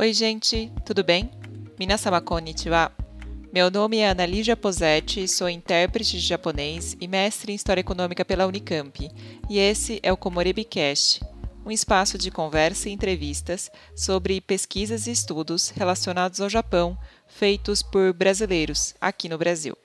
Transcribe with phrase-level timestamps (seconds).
[0.00, 1.30] Oi, gente, tudo bem?
[1.78, 2.90] Minasan konnichiwa.
[3.52, 8.24] Meu nome é Ana Lígia Posetti, sou intérprete de japonês e mestre em História Econômica
[8.24, 9.10] pela Unicamp,
[9.48, 11.20] e esse é o Komorebi Cast,
[11.64, 18.12] um espaço de conversa e entrevistas sobre pesquisas e estudos relacionados ao Japão feitos por
[18.12, 19.76] brasileiros aqui no Brasil.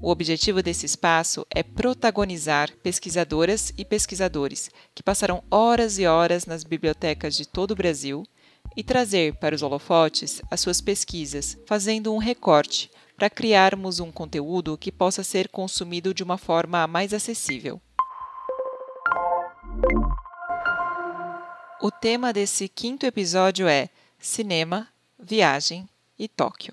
[0.00, 6.62] O objetivo desse espaço é protagonizar pesquisadoras e pesquisadores que passaram horas e horas nas
[6.62, 8.22] bibliotecas de todo o Brasil
[8.76, 14.76] e trazer para os holofotes as suas pesquisas, fazendo um recorte para criarmos um conteúdo
[14.76, 17.80] que possa ser consumido de uma forma mais acessível.
[21.78, 25.86] O tema desse quinto episódio é Cinema, Viagem
[26.18, 26.72] e Tóquio.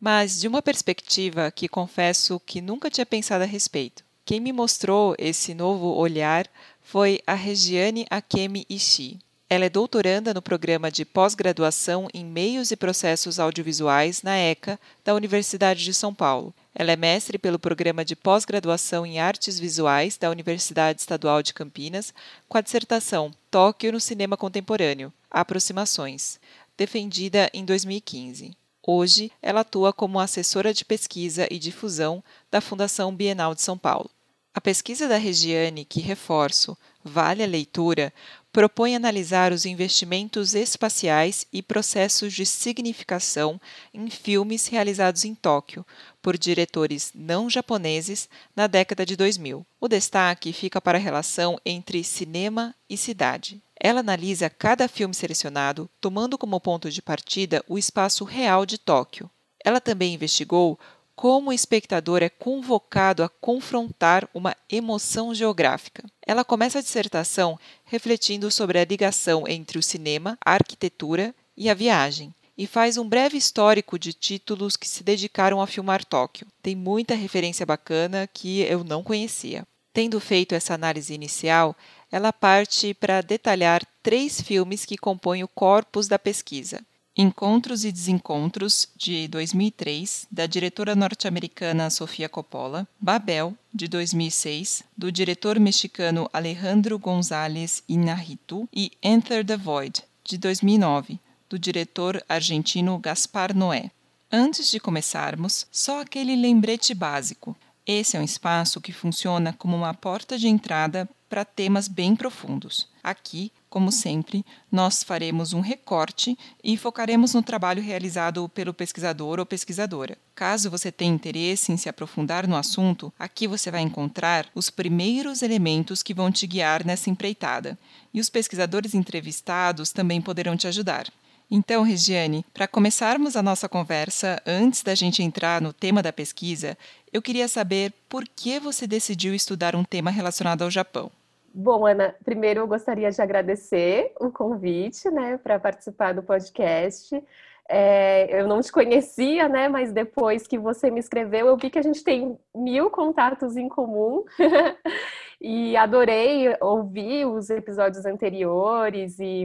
[0.00, 4.02] Mas de uma perspectiva que confesso que nunca tinha pensado a respeito.
[4.24, 6.48] Quem me mostrou esse novo olhar
[6.80, 9.20] foi a Regiane Akemi Ishii.
[9.52, 15.12] Ela é doutoranda no programa de pós-graduação em Meios e Processos Audiovisuais na ECA, da
[15.12, 16.54] Universidade de São Paulo.
[16.72, 22.14] Ela é mestre pelo programa de pós-graduação em Artes Visuais da Universidade Estadual de Campinas,
[22.48, 26.38] com a dissertação Tóquio no Cinema Contemporâneo Aproximações,
[26.78, 28.52] defendida em 2015.
[28.86, 34.08] Hoje, ela atua como assessora de pesquisa e difusão da Fundação Bienal de São Paulo.
[34.52, 38.12] A pesquisa da Regiane, que reforço, vale a leitura,
[38.52, 43.60] propõe analisar os investimentos espaciais e processos de significação
[43.94, 45.86] em filmes realizados em Tóquio
[46.20, 49.64] por diretores não japoneses na década de 2000.
[49.80, 53.62] O destaque fica para a relação entre cinema e cidade.
[53.78, 59.30] Ela analisa cada filme selecionado, tomando como ponto de partida o espaço real de Tóquio.
[59.64, 60.78] Ela também investigou
[61.20, 66.02] como o espectador é convocado a confrontar uma emoção geográfica.
[66.26, 71.74] Ela começa a dissertação refletindo sobre a ligação entre o cinema, a arquitetura e a
[71.74, 76.46] viagem, e faz um breve histórico de títulos que se dedicaram a filmar Tóquio.
[76.62, 79.66] Tem muita referência bacana que eu não conhecia.
[79.92, 81.76] Tendo feito essa análise inicial,
[82.10, 86.80] ela parte para detalhar três filmes que compõem o corpus da pesquisa.
[87.16, 95.58] Encontros e Desencontros, de 2003, da diretora norte-americana Sofia Coppola, Babel, de 2006, do diretor
[95.58, 101.18] mexicano Alejandro González Inarritu, e Enter the Void, de 2009,
[101.48, 103.90] do diretor argentino Gaspar Noé.
[104.30, 107.56] Antes de começarmos, só aquele lembrete básico.
[107.84, 112.88] Esse é um espaço que funciona como uma porta de entrada para temas bem profundos.
[113.02, 119.46] Aqui, como sempre, nós faremos um recorte e focaremos no trabalho realizado pelo pesquisador ou
[119.46, 120.18] pesquisadora.
[120.34, 125.40] Caso você tenha interesse em se aprofundar no assunto, aqui você vai encontrar os primeiros
[125.40, 127.78] elementos que vão te guiar nessa empreitada.
[128.12, 131.06] E os pesquisadores entrevistados também poderão te ajudar.
[131.48, 136.76] Então, Regiane, para começarmos a nossa conversa, antes da gente entrar no tema da pesquisa,
[137.12, 141.10] eu queria saber por que você decidiu estudar um tema relacionado ao Japão.
[141.52, 147.20] Bom, Ana, primeiro eu gostaria de agradecer o convite, né, para participar do podcast.
[147.68, 151.78] É, eu não te conhecia, né, mas depois que você me escreveu, eu vi que
[151.78, 154.24] a gente tem mil contatos em comum
[155.40, 159.44] e adorei ouvir os episódios anteriores e,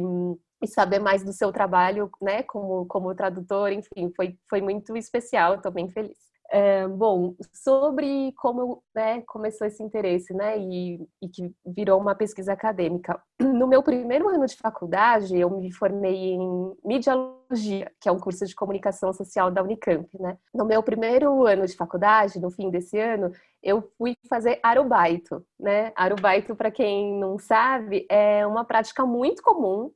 [0.62, 5.56] e, saber mais do seu trabalho, né, como, como tradutor, enfim, foi, foi muito especial,
[5.56, 6.34] estou bem feliz.
[6.51, 12.53] É, bom, sobre como né, começou esse interesse, né, e, e, que virou uma pesquisa
[12.53, 13.22] acadêmica.
[13.56, 18.45] No meu primeiro ano de faculdade, eu me formei em Mediologia, que é um curso
[18.45, 20.38] de comunicação social da Unicamp, né.
[20.53, 23.31] No meu primeiro ano de faculdade, no fim desse ano,
[23.63, 25.91] eu fui fazer arubaito, né.
[25.95, 29.91] Arubaito, para quem não sabe, é uma prática muito comum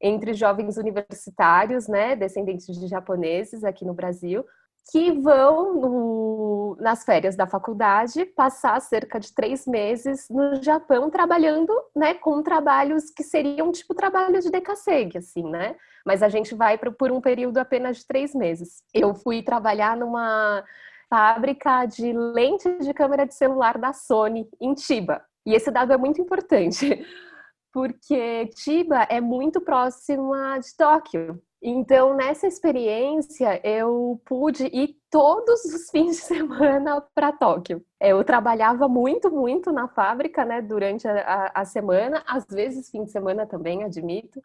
[0.00, 4.44] entre jovens universitários, né, descendentes de japoneses aqui no Brasil,
[4.90, 11.72] que vão no, nas férias da faculdade passar cerca de três meses no Japão trabalhando,
[11.94, 15.76] né, com trabalhos que seriam tipo trabalho de decassegue, assim, né?
[16.04, 18.82] Mas a gente vai por um período apenas de três meses.
[18.92, 20.64] Eu fui trabalhar numa
[21.08, 25.22] fábrica de lentes de câmera de celular da Sony em Chiba.
[25.46, 27.04] E esse dado é muito importante,
[27.72, 31.40] porque Chiba é muito próxima de Tóquio.
[31.62, 37.84] Então, nessa experiência, eu pude ir todos os fins de semana para Tóquio.
[38.00, 43.10] Eu trabalhava muito, muito na fábrica, né, durante a, a, semana, às vezes fim de
[43.10, 44.40] semana também, admito.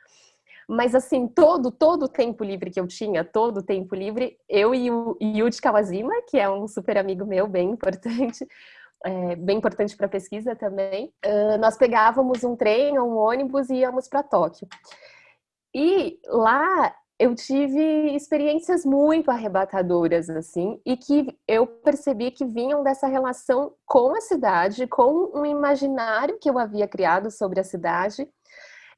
[0.67, 4.75] Mas assim, todo, todo o tempo livre que eu tinha, todo o tempo livre, eu
[4.75, 8.45] e o Yuji Kawajima, que é um super amigo meu, bem importante,
[9.05, 13.75] é, bem importante para pesquisa também, uh, nós pegávamos um trem ou um ônibus e
[13.75, 14.67] íamos para Tóquio.
[15.73, 23.07] E lá eu tive experiências muito arrebatadoras, assim, e que eu percebi que vinham dessa
[23.07, 28.27] relação com a cidade, com um imaginário que eu havia criado sobre a cidade,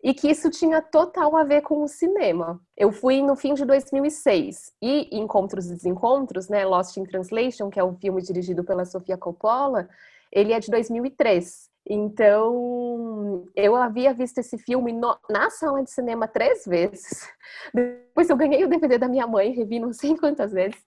[0.04, 2.60] e que isso tinha total a ver com o cinema.
[2.76, 7.80] Eu fui no fim de 2006 e Encontros e Desencontros, né, Lost in Translation, que
[7.80, 9.90] é um filme dirigido pela Sofia Coppola,
[10.32, 11.70] ele é de 2003.
[11.90, 17.30] Então, eu havia visto esse filme no, na sala de cinema três vezes.
[17.74, 20.80] Depois eu ganhei o DVD da minha mãe, revi não sei quantas vezes.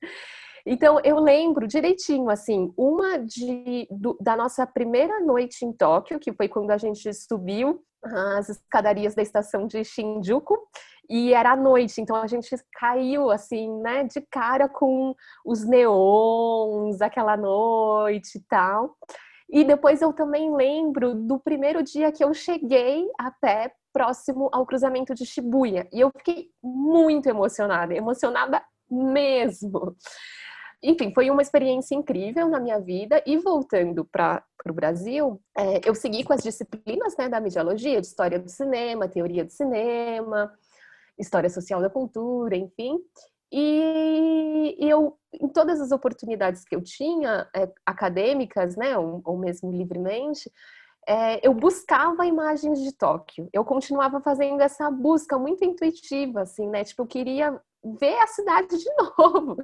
[0.66, 6.32] Então, eu lembro direitinho, assim, uma de, do, da nossa primeira noite em Tóquio, que
[6.32, 10.56] foi quando a gente subiu as escadarias da estação de Shinjuku,
[11.08, 15.14] e era à noite, então a gente caiu, assim, né, de cara com
[15.44, 18.96] os neons, aquela noite e tal.
[19.52, 24.64] E depois eu também lembro do primeiro dia que eu cheguei a pé próximo ao
[24.64, 25.88] cruzamento de Shibuya.
[25.92, 29.96] E eu fiquei muito emocionada, emocionada mesmo.
[30.82, 33.22] Enfim, foi uma experiência incrível na minha vida.
[33.26, 38.06] E voltando para o Brasil, é, eu segui com as disciplinas né, da mediologia, de
[38.06, 40.50] história do cinema, teoria do cinema,
[41.18, 42.98] história social da cultura, enfim.
[43.52, 49.72] E, eu, em todas as oportunidades que eu tinha, é, acadêmicas, né, ou, ou mesmo
[49.72, 50.50] livremente,
[51.06, 53.48] é, eu buscava imagens de Tóquio.
[53.52, 56.84] Eu continuava fazendo essa busca muito intuitiva, assim, né?
[56.84, 57.60] Tipo, eu queria
[57.98, 59.56] ver a cidade de novo.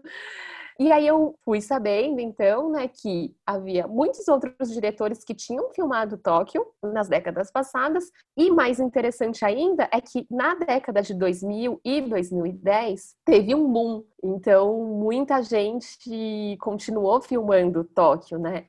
[0.79, 6.19] E aí eu fui sabendo, então, né, que havia muitos outros diretores que tinham filmado
[6.19, 8.05] Tóquio nas décadas passadas,
[8.37, 14.05] e mais interessante ainda é que na década de 2000 e 2010 teve um boom.
[14.23, 18.67] Então, muita gente continuou filmando Tóquio, né?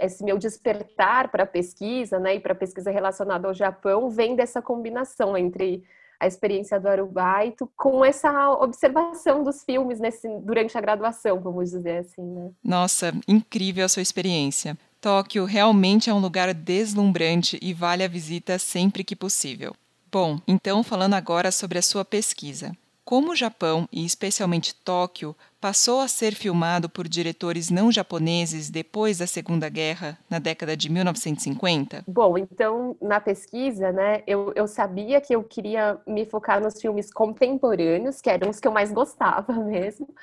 [0.00, 5.38] Esse meu despertar para pesquisa, né, e para pesquisa relacionada ao Japão, vem dessa combinação
[5.38, 5.82] entre
[6.20, 11.98] a experiência do Arubaito com essa observação dos filmes nesse, durante a graduação, vamos dizer
[11.98, 12.50] assim, né?
[12.62, 14.76] Nossa, incrível a sua experiência.
[15.00, 19.74] Tóquio realmente é um lugar deslumbrante e vale a visita sempre que possível.
[20.10, 22.72] Bom, então falando agora sobre a sua pesquisa.
[23.08, 29.16] Como o Japão, e especialmente Tóquio, passou a ser filmado por diretores não japoneses depois
[29.16, 32.04] da Segunda Guerra, na década de 1950?
[32.06, 37.10] Bom, então, na pesquisa, né, eu, eu sabia que eu queria me focar nos filmes
[37.10, 40.14] contemporâneos, que eram os que eu mais gostava mesmo,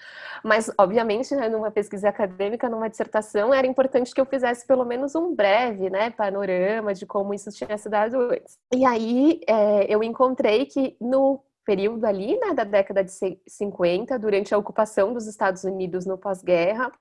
[0.43, 5.15] mas, obviamente, né, numa pesquisa acadêmica, numa dissertação, era importante que eu fizesse pelo menos
[5.15, 8.59] um breve, né, panorama de como isso tinha se dado antes.
[8.71, 13.12] E aí, é, eu encontrei que no período ali, né, da década de
[13.47, 16.91] 50, durante a ocupação dos Estados Unidos no pós-guerra,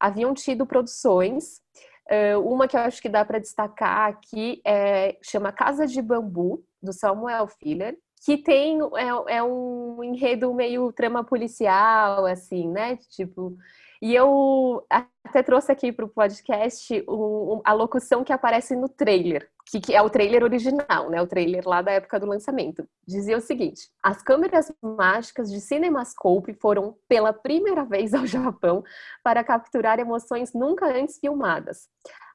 [0.00, 1.60] haviam tido produções.
[2.44, 6.92] uma que eu acho que dá para destacar aqui é, chama Casa de Bambu, do
[6.92, 12.96] Samuel Filler, que tem é, é um enredo meio trama policial, assim, né?
[13.10, 13.56] Tipo,
[14.00, 19.50] e eu até trouxe aqui para o podcast um, a locução que aparece no trailer,
[19.66, 21.20] que, que, é o trailer original, né?
[21.20, 22.88] O trailer lá da época do lançamento.
[23.06, 28.84] Dizia o seguinte: as câmeras mágicas de CinemaScope foram pela primeira vez ao Japão
[29.22, 31.88] para capturar emoções nunca antes filmadas.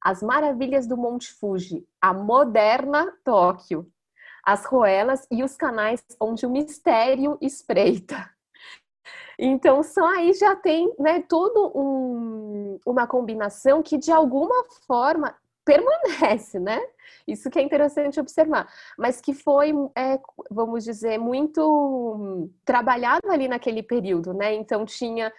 [0.04, 3.88] As maravilhas do Monte Fuji, a moderna Tóquio,
[4.46, 8.33] as roelas e os canais onde o mistério espreita.
[9.38, 15.36] Então, só aí já tem né, tudo um, uma combinação que, de alguma forma,
[15.66, 16.80] permanece, né?
[17.28, 20.20] Isso que é interessante observar, mas que foi, é,
[20.52, 24.54] vamos dizer, muito trabalhado ali naquele período, né?
[24.54, 25.32] Então tinha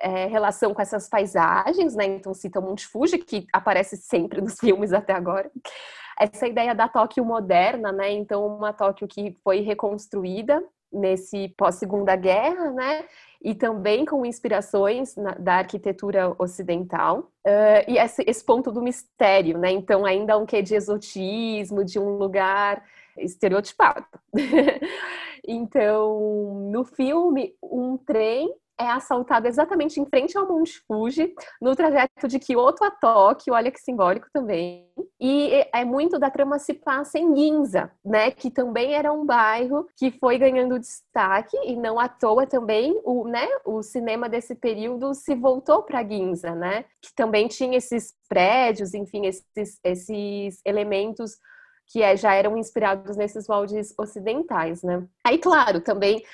[0.00, 2.04] é, relação com essas paisagens, né?
[2.04, 5.50] Então cita o Monte Fuji, que aparece sempre nos filmes até agora.
[6.18, 8.10] Essa ideia da Tóquio moderna, né?
[8.12, 13.04] Então uma Tóquio que foi reconstruída nesse pós-segunda guerra, né?
[13.42, 17.30] E também com inspirações na, da arquitetura ocidental.
[17.46, 19.70] Uh, e esse, esse, ponto do mistério, né?
[19.70, 22.84] Então, ainda um quê de exotismo, de um lugar
[23.18, 24.06] estereotipado.
[25.46, 32.26] então, no filme, um trem é assaltado exatamente em frente ao Monte Fuji, no trajeto
[32.26, 34.90] de Kyoto a Tóquio, olha que simbólico também.
[35.20, 39.86] E é muito da trama se passa em Ginza, né, que também era um bairro
[39.96, 45.14] que foi ganhando destaque e não à toa também o, né, o cinema desse período
[45.14, 51.38] se voltou para Ginza, né, que também tinha esses prédios, enfim, esses, esses elementos
[51.86, 55.04] que é, já eram inspirados nesses moldes ocidentais, né?
[55.22, 56.24] Aí, claro, também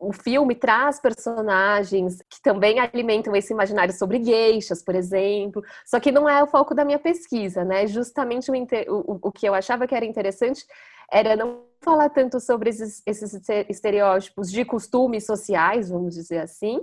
[0.00, 6.10] o filme traz personagens que também alimentam esse imaginário sobre gueixas, por exemplo, só que
[6.10, 7.86] não é o foco da minha pesquisa, né?
[7.86, 8.54] Justamente o,
[8.94, 10.64] o, o que eu achava que era interessante
[11.12, 13.38] era não falar tanto sobre esses, esses
[13.68, 16.80] estereótipos de costumes sociais, vamos dizer assim,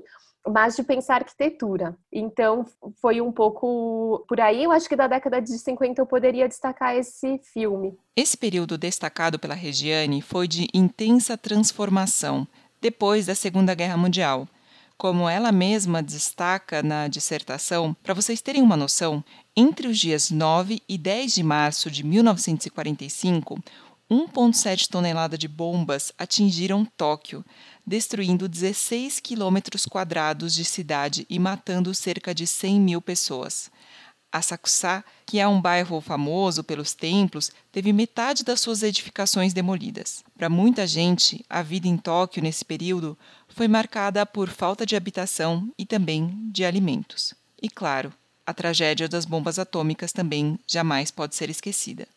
[0.48, 1.98] mas de pensar arquitetura.
[2.12, 2.66] Então,
[3.02, 4.64] foi um pouco por aí.
[4.64, 7.98] Eu acho que da década de 50 eu poderia destacar esse filme.
[8.16, 12.48] Esse período destacado pela Regiane foi de intensa transformação
[12.82, 14.48] depois da Segunda Guerra Mundial.
[14.98, 19.24] Como ela mesma destaca na dissertação, para vocês terem uma noção,
[19.56, 23.60] entre os dias 9 e 10 de março de 1945,
[24.10, 27.46] 1,7 tonelada de bombas atingiram Tóquio,
[27.86, 33.70] destruindo 16 quilômetros quadrados de cidade e matando cerca de 100 mil pessoas.
[34.38, 40.24] Asakusa, que é um bairro famoso pelos templos, teve metade das suas edificações demolidas.
[40.38, 43.18] Para muita gente, a vida em Tóquio nesse período
[43.48, 47.34] foi marcada por falta de habitação e também de alimentos.
[47.62, 48.14] E claro,
[48.46, 52.08] a tragédia das bombas atômicas também jamais pode ser esquecida.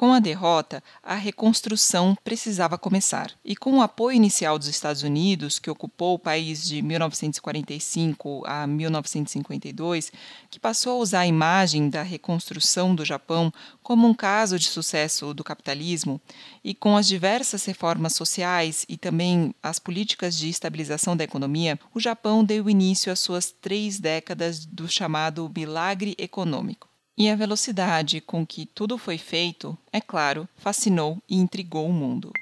[0.00, 3.30] Com a derrota, a reconstrução precisava começar.
[3.44, 8.66] E com o apoio inicial dos Estados Unidos, que ocupou o país de 1945 a
[8.66, 10.10] 1952,
[10.48, 13.52] que passou a usar a imagem da reconstrução do Japão
[13.82, 16.18] como um caso de sucesso do capitalismo,
[16.64, 22.00] e com as diversas reformas sociais e também as políticas de estabilização da economia, o
[22.00, 26.89] Japão deu início às suas três décadas do chamado milagre econômico.
[27.16, 32.32] E a velocidade com que tudo foi feito, é claro, fascinou e intrigou o mundo.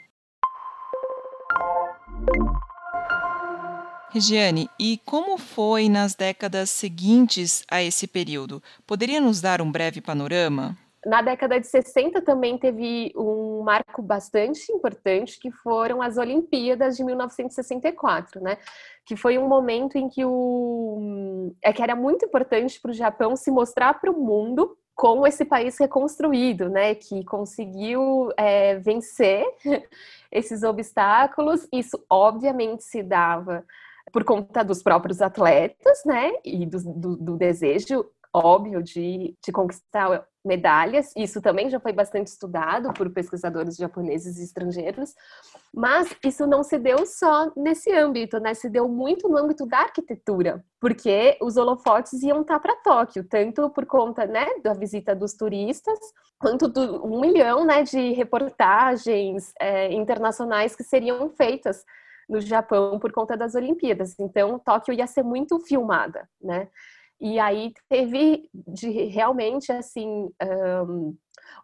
[4.10, 8.62] Regiane, e como foi nas décadas seguintes a esse período?
[8.86, 10.76] Poderia nos dar um breve panorama?
[11.08, 17.02] Na década de 60 também teve um marco bastante importante, que foram as Olimpíadas de
[17.02, 18.58] 1964, né?
[19.06, 23.36] Que foi um momento em que o é que era muito importante para o Japão
[23.36, 26.94] se mostrar para o mundo como esse país reconstruído, né?
[26.94, 29.46] Que conseguiu é, vencer
[30.30, 31.66] esses obstáculos.
[31.72, 33.64] Isso obviamente se dava
[34.12, 36.32] por conta dos próprios atletas, né?
[36.44, 41.12] E do, do, do desejo óbvio de, de conquistar medalhas.
[41.16, 45.14] Isso também já foi bastante estudado por pesquisadores japoneses e estrangeiros.
[45.74, 48.54] Mas isso não se deu só nesse âmbito, né?
[48.54, 53.68] Se deu muito no âmbito da arquitetura, porque os holofotes iam estar para Tóquio, tanto
[53.70, 55.98] por conta, né, da visita dos turistas,
[56.38, 61.84] quanto do um milhão, né, de reportagens é, internacionais que seriam feitas
[62.28, 64.18] no Japão por conta das Olimpíadas.
[64.18, 66.68] Então, Tóquio ia ser muito filmada, né?
[67.20, 70.30] E aí teve de realmente assim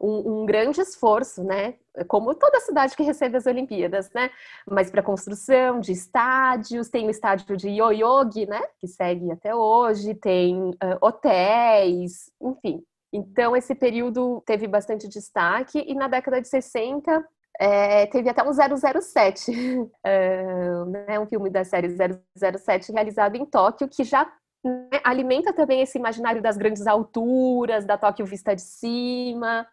[0.01, 1.75] um, um, grande esforço, né?
[2.09, 4.31] Como toda cidade que recebe as Olimpíadas, né?
[4.69, 8.61] Mas para construção de estádios, tem o estádio de Yoyogi, né?
[8.79, 12.83] Que segue até hoje, tem uh, hotéis, enfim.
[13.13, 17.25] Então esse período teve bastante destaque e na década de 60
[17.61, 23.89] é, teve até um 007, uh, né, um filme da série 007 realizado em Tóquio,
[23.89, 24.29] que já
[24.65, 29.67] né, alimenta também esse imaginário das grandes alturas, da Tóquio vista de cima.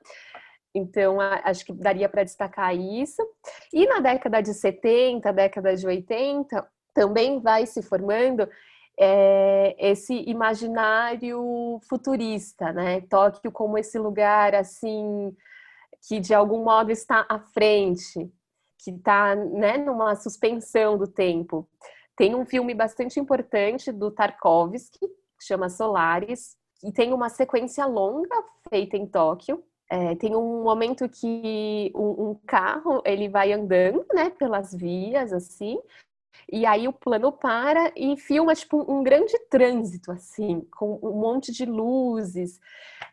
[0.74, 3.22] Então, acho que daria para destacar isso.
[3.74, 8.48] E na década de 70, década de 80, também vai se formando
[9.00, 13.02] é, esse imaginário futurista, né?
[13.02, 15.36] Tóquio como esse lugar assim
[16.08, 18.32] que de algum modo está à frente,
[18.84, 21.68] que está né, numa suspensão do tempo.
[22.16, 28.44] Tem um filme bastante importante do Tarkovsky, que chama Solaris, e tem uma sequência longa
[28.70, 29.64] feita em Tóquio.
[29.90, 35.78] É, tem um momento que um, um, carro ele vai andando, né, pelas vias assim,
[36.50, 41.52] e aí o plano para e filma tipo um grande trânsito assim, com um monte
[41.52, 42.58] de luzes.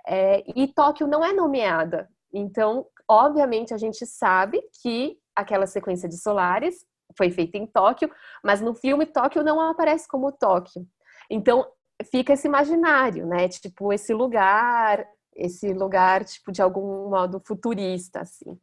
[0.07, 6.17] É, e Tóquio não é nomeada, então obviamente a gente sabe que aquela sequência de
[6.17, 6.87] Solares
[7.17, 8.11] foi feita em Tóquio,
[8.43, 10.87] mas no filme Tóquio não aparece como Tóquio.
[11.31, 11.67] Então
[12.11, 13.49] fica esse imaginário, né?
[13.49, 18.59] Tipo esse lugar, esse lugar tipo de algum modo futurista, assim.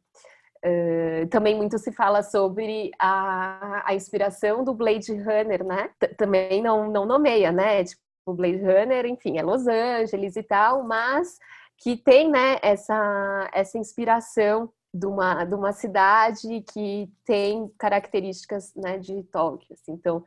[0.64, 5.90] Uh, também muito se fala sobre a, a inspiração do Blade Runner, né?
[5.98, 7.84] T também não, não nomeia, né?
[7.84, 8.02] Tipo,
[8.34, 11.38] Blade Runner, enfim, é Los Angeles e tal, mas
[11.78, 18.98] que tem, né, essa, essa inspiração de uma, de uma cidade que tem características né,
[18.98, 19.74] de Tóquio.
[19.74, 20.24] Assim, então,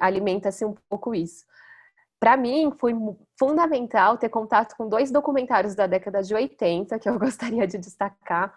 [0.00, 1.44] alimenta-se um pouco isso.
[2.20, 2.92] para mim foi
[3.38, 8.54] fundamental ter contato com dois documentários da década de 80 que eu gostaria de destacar.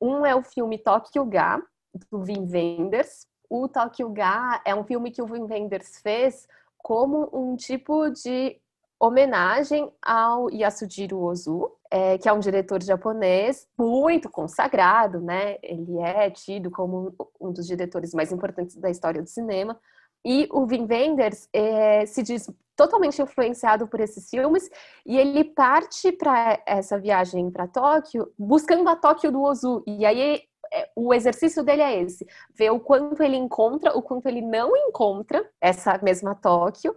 [0.00, 1.62] Um é o filme Tokyo Ga,
[2.10, 3.26] do Wim Wenders.
[3.48, 8.60] O Tokyo Ga é um filme que o Wim Wenders fez como um tipo de
[9.02, 15.56] homenagem ao Yasujiro Ozu, é, que é um diretor japonês muito consagrado, né?
[15.60, 19.76] Ele é tido como um dos diretores mais importantes da história do cinema.
[20.24, 24.70] E o Wim Wenders é, se diz totalmente influenciado por esses filmes
[25.04, 29.82] e ele parte para essa viagem para Tóquio buscando a Tóquio do Ozu.
[29.84, 30.42] E aí
[30.72, 34.76] é, o exercício dele é esse: ver o quanto ele encontra, o quanto ele não
[34.76, 36.94] encontra essa mesma Tóquio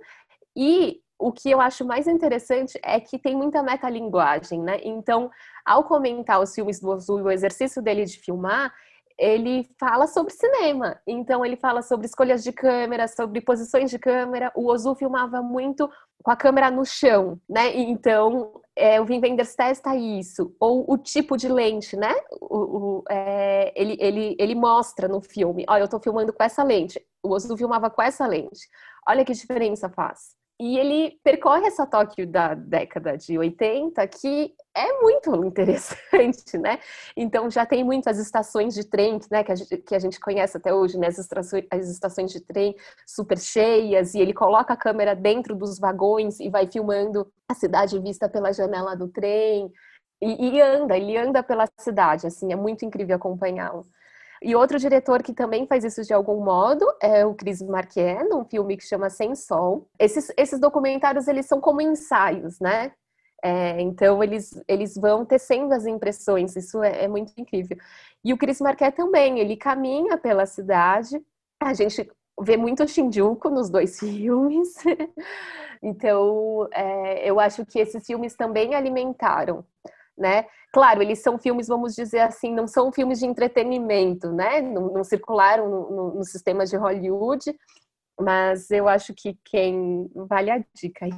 [0.56, 4.80] e o que eu acho mais interessante é que tem muita metalinguagem, né?
[4.84, 5.30] Então,
[5.66, 8.74] ao comentar os filmes do Ozu e o exercício dele de filmar,
[9.18, 11.00] ele fala sobre cinema.
[11.08, 14.52] Então, ele fala sobre escolhas de câmera, sobre posições de câmera.
[14.56, 15.90] O Ozu filmava muito
[16.22, 17.74] com a câmera no chão, né?
[17.76, 20.54] Então, é, o Wim Wenders testa isso.
[20.60, 22.14] Ou o tipo de lente, né?
[22.42, 25.66] O, o, é, ele, ele, ele mostra no filme.
[25.70, 27.00] Olha, eu estou filmando com essa lente.
[27.24, 28.68] O Ozu filmava com essa lente.
[29.08, 30.36] Olha que diferença faz.
[30.58, 36.80] E ele percorre essa Tóquio da década de 80, que é muito interessante, né?
[37.16, 40.56] Então já tem muitas estações de trem, né, que a gente, que a gente conhece
[40.56, 41.08] até hoje, né?
[41.08, 42.74] As estações, as estações de trem
[43.06, 48.00] super cheias, e ele coloca a câmera dentro dos vagões e vai filmando a cidade
[48.00, 49.70] vista pela janela do trem.
[50.22, 53.86] E, e anda, ele anda pela cidade, assim, é muito incrível acompanhá-lo.
[54.46, 58.46] E outro diretor que também faz isso de algum modo é o Chris Marquier, num
[58.46, 59.90] filme que chama Sem Sol.
[59.98, 62.92] Esses, esses documentários, eles são como ensaios, né?
[63.44, 67.76] É, então, eles, eles vão tecendo as impressões, isso é, é muito incrível.
[68.24, 71.20] E o Chris Marquet também, ele caminha pela cidade,
[71.60, 72.08] a gente
[72.40, 74.76] vê muito Shinjuku nos dois filmes,
[75.82, 79.66] então é, eu acho que esses filmes também alimentaram
[80.18, 80.46] né?
[80.72, 84.62] Claro, eles são filmes, vamos dizer assim, não são filmes de entretenimento, né?
[84.62, 87.56] Não, não circularam no, no, no, sistema de Hollywood,
[88.20, 91.12] mas eu acho que quem vale a dica aí.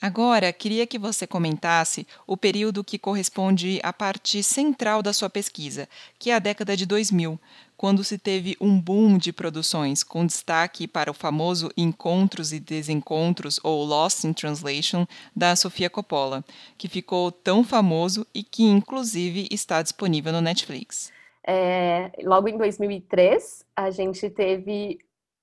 [0.00, 5.88] Agora, queria que você comentasse o período que corresponde à parte central da sua pesquisa,
[6.18, 7.38] que é a década de 2000,
[7.76, 13.60] quando se teve um boom de produções, com destaque para o famoso Encontros e Desencontros,
[13.62, 15.06] ou Lost in Translation,
[15.36, 16.44] da Sofia Coppola,
[16.76, 21.12] que ficou tão famoso e que, inclusive, está disponível no Netflix.
[21.46, 24.98] É, logo em 2003, a gente teve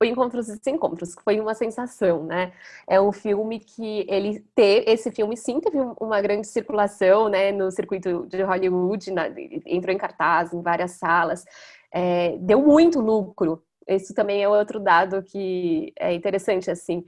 [0.06, 2.54] o Encontros e Desencontros, que foi uma sensação, né?
[2.88, 7.72] É um filme que ele teve, esse filme sim teve uma grande circulação, né, no
[7.72, 9.28] circuito de Hollywood, na,
[9.66, 11.46] entrou em cartaz em várias salas,
[11.92, 13.64] é, deu muito lucro.
[13.88, 17.06] Isso também é outro dado que é interessante, assim.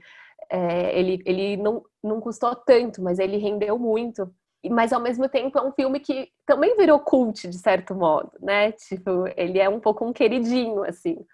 [0.50, 4.32] É, ele ele não, não custou tanto, mas ele rendeu muito.
[4.70, 8.72] Mas ao mesmo tempo é um filme que também virou cult, de certo modo, né?
[8.72, 11.24] Tipo, ele é um pouco um queridinho, assim.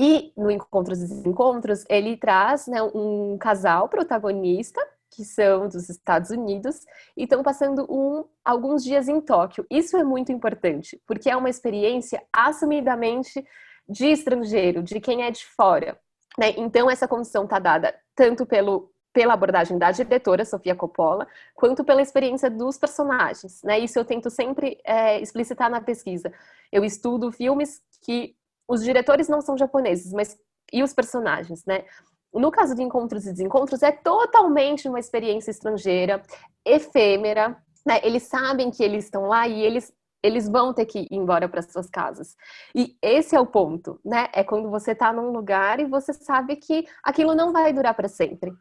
[0.00, 4.80] E no Encontros e Desencontros, ele traz né, um casal protagonista,
[5.10, 9.66] que são dos Estados Unidos, e estão passando um, alguns dias em Tóquio.
[9.68, 13.44] Isso é muito importante, porque é uma experiência assumidamente
[13.88, 15.98] de estrangeiro, de quem é de fora.
[16.38, 16.54] Né?
[16.56, 22.02] Então, essa condição está dada tanto pelo, pela abordagem da diretora, Sofia Coppola, quanto pela
[22.02, 23.64] experiência dos personagens.
[23.64, 23.80] Né?
[23.80, 26.32] Isso eu tento sempre é, explicitar na pesquisa.
[26.70, 28.36] Eu estudo filmes que
[28.68, 30.36] os diretores não são japoneses, mas
[30.72, 31.84] e os personagens, né?
[32.32, 36.22] No caso de Encontros e Desencontros, é totalmente uma experiência estrangeira,
[36.64, 38.00] efêmera, né?
[38.02, 41.62] Eles sabem que eles estão lá e eles eles vão ter que ir embora para
[41.62, 42.34] suas casas.
[42.74, 44.26] E esse é o ponto, né?
[44.34, 48.08] É quando você está num lugar e você sabe que aquilo não vai durar para
[48.08, 48.52] sempre.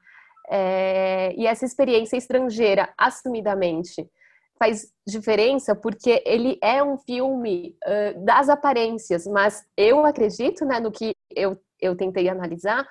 [0.50, 1.34] É...
[1.36, 4.08] E essa experiência estrangeira, assumidamente,
[4.58, 10.92] faz diferença porque ele é um filme uh, das aparências, mas eu acredito, né, no
[10.92, 12.88] que eu, eu tentei analisar,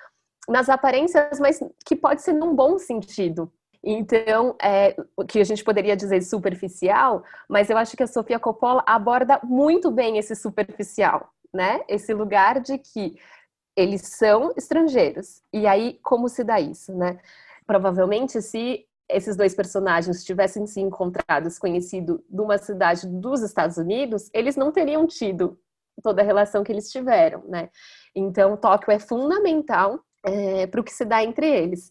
[0.47, 3.51] nas aparências, mas que pode ser num bom sentido.
[3.83, 8.39] Então, é, o que a gente poderia dizer superficial, mas eu acho que a Sofia
[8.39, 11.81] Coppola aborda muito bem esse superficial, né?
[11.87, 13.17] Esse lugar de que
[13.75, 15.41] eles são estrangeiros.
[15.53, 17.19] E aí, como se dá isso, né?
[17.65, 24.55] Provavelmente, se esses dois personagens tivessem se encontrado, conhecido numa cidade dos Estados Unidos, eles
[24.55, 25.57] não teriam tido
[26.03, 27.69] toda a relação que eles tiveram, né?
[28.15, 31.89] Então, Tóquio é fundamental é, para o que se dá entre eles.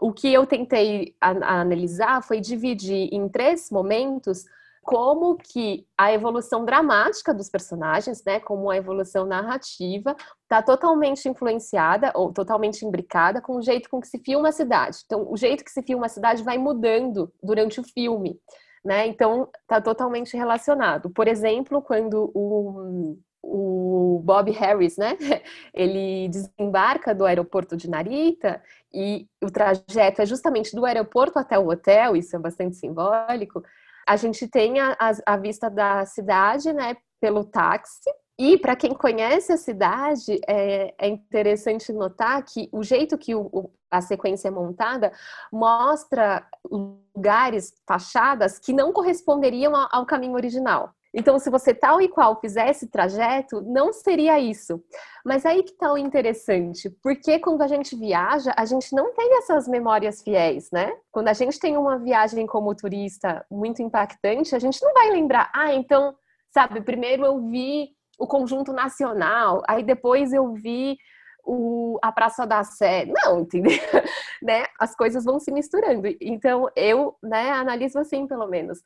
[0.00, 4.44] O que eu tentei analisar foi dividir em três momentos
[4.88, 12.10] como que a evolução dramática dos personagens, né, como a evolução narrativa, está totalmente influenciada
[12.14, 15.00] ou totalmente imbricada com o jeito com que se filma a cidade.
[15.04, 18.40] Então, o jeito que se filma a cidade vai mudando durante o filme,
[18.82, 19.06] né?
[19.06, 21.10] Então, está totalmente relacionado.
[21.10, 25.18] Por exemplo, quando o, o Bob Harris, né,
[25.74, 31.68] ele desembarca do aeroporto de Narita e o trajeto é justamente do aeroporto até o
[31.68, 33.62] hotel, isso é bastante simbólico
[34.08, 38.10] a gente tem a, a, vista da cidade, né, pelo táxi.
[38.38, 43.42] E para quem conhece a cidade, é, é, interessante notar que o jeito que o,
[43.52, 45.12] o, a sequência é montada
[45.52, 50.94] mostra lugares, fachadas que não corresponderiam ao, ao caminho original.
[51.18, 54.80] Então, se você tal e qual fizesse trajeto, não seria isso.
[55.24, 59.36] Mas aí que está o interessante, porque quando a gente viaja, a gente não tem
[59.38, 60.96] essas memórias fiéis, né?
[61.10, 65.50] Quando a gente tem uma viagem como turista muito impactante, a gente não vai lembrar,
[65.52, 66.14] ah, então,
[66.54, 70.96] sabe, primeiro eu vi o conjunto nacional, aí depois eu vi
[71.44, 73.06] o, a Praça da Sé.
[73.06, 73.72] Não, entendeu?
[74.40, 74.66] né?
[74.78, 76.06] As coisas vão se misturando.
[76.20, 78.78] Então, eu né, analiso assim, pelo menos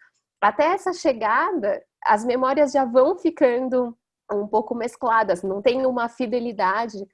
[0.43, 3.97] até essa chegada, as memórias já vão ficando
[4.31, 7.07] um pouco mescladas, não tem uma fidelidade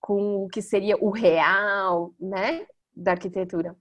[0.00, 3.76] com o que seria o real, né, da arquitetura.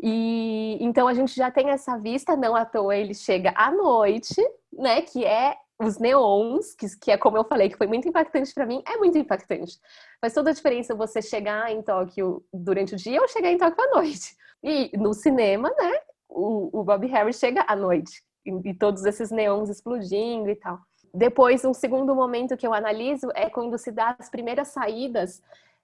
[0.00, 4.36] E então a gente já tem essa vista, não à toa ele chega à noite,
[4.72, 8.52] né, que é os neons, que, que é como eu falei, que foi muito impactante
[8.52, 9.78] para mim, é muito impactante.
[10.20, 13.84] Faz toda a diferença você chegar em Tóquio durante o dia ou chegar em Tóquio
[13.84, 14.36] à noite.
[14.62, 19.30] E no cinema, né, o, o Bob Harris chega à noite e, e todos esses
[19.30, 20.80] neons explodindo e tal.
[21.12, 25.42] Depois, um segundo momento que eu analiso é quando se dá as primeiras saídas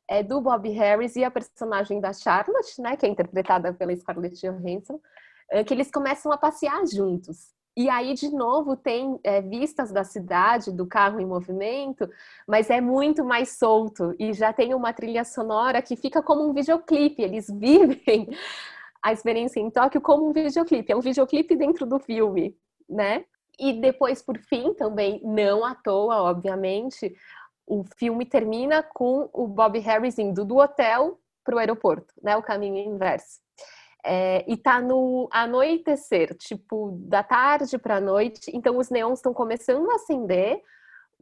[0.08, 4.36] é, do Bob Harris e a personagem da Charlotte, né, que é interpretada pela Scarlett
[4.40, 5.00] Johansson,
[5.50, 7.54] é, que eles começam a passear juntos.
[7.76, 12.08] E aí, de novo, tem é, vistas da cidade, do carro em movimento,
[12.46, 16.52] mas é muito mais solto e já tem uma trilha sonora que fica como um
[16.52, 17.20] videoclipe.
[17.20, 18.28] Eles vivem
[19.04, 20.90] a experiência em Tóquio como um videoclipe.
[20.90, 22.56] É um videoclipe dentro do filme,
[22.88, 23.26] né?
[23.58, 27.14] E depois, por fim, também não à toa, obviamente,
[27.66, 32.34] o filme termina com o Bob Harris indo do hotel para o aeroporto, né?
[32.34, 33.40] O caminho inverso.
[34.02, 39.34] É, e tá no anoitecer, tipo, da tarde para a noite, então os neons estão
[39.34, 40.62] começando a acender,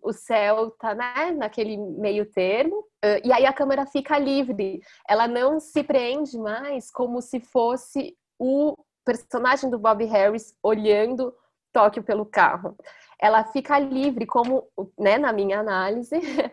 [0.03, 2.85] o céu tá né, naquele meio termo,
[3.25, 4.83] e aí a câmera fica livre.
[5.09, 11.35] Ela não se prende mais como se fosse o personagem do Bob Harris olhando
[11.73, 12.77] Tóquio pelo carro.
[13.19, 16.15] Ela fica livre, como, né, na minha análise,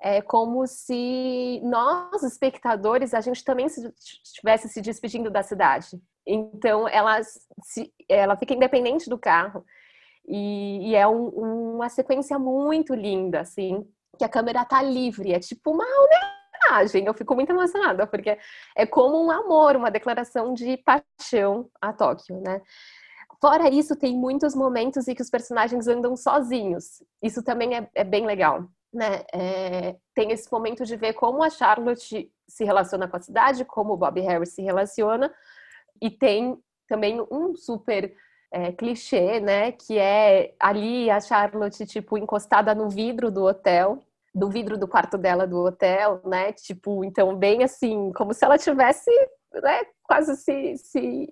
[0.00, 6.00] é como se nós, espectadores, a gente também estivesse se despedindo da cidade.
[6.26, 9.64] Então, ela, se, ela fica independente do carro.
[10.26, 13.86] E, e é um, uma sequência muito linda, assim,
[14.18, 17.04] que a câmera tá livre, é tipo uma homenagem.
[17.06, 18.38] Eu fico muito emocionada, porque
[18.76, 22.60] é como um amor, uma declaração de paixão a Tóquio, né?
[23.40, 27.02] Fora isso, tem muitos momentos em que os personagens andam sozinhos.
[27.22, 28.68] Isso também é, é bem legal.
[28.92, 29.24] Né?
[29.32, 33.94] É, tem esse momento de ver como a Charlotte se relaciona com a cidade, como
[33.94, 35.32] o Bob Harris se relaciona,
[36.02, 38.14] e tem também um super
[38.50, 39.72] é, clichê, né?
[39.72, 43.98] Que é ali a Charlotte, tipo, encostada no vidro do hotel,
[44.34, 46.52] do vidro do quarto dela do hotel, né?
[46.52, 49.10] Tipo, então, bem assim, como se ela tivesse
[49.52, 51.28] né, quase se, se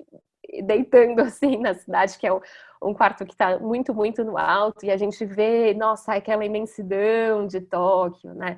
[0.64, 2.32] deitando assim na cidade, que é
[2.82, 7.46] um quarto que está muito, muito no alto, e a gente vê, nossa, aquela imensidão
[7.46, 8.56] de Tóquio, né?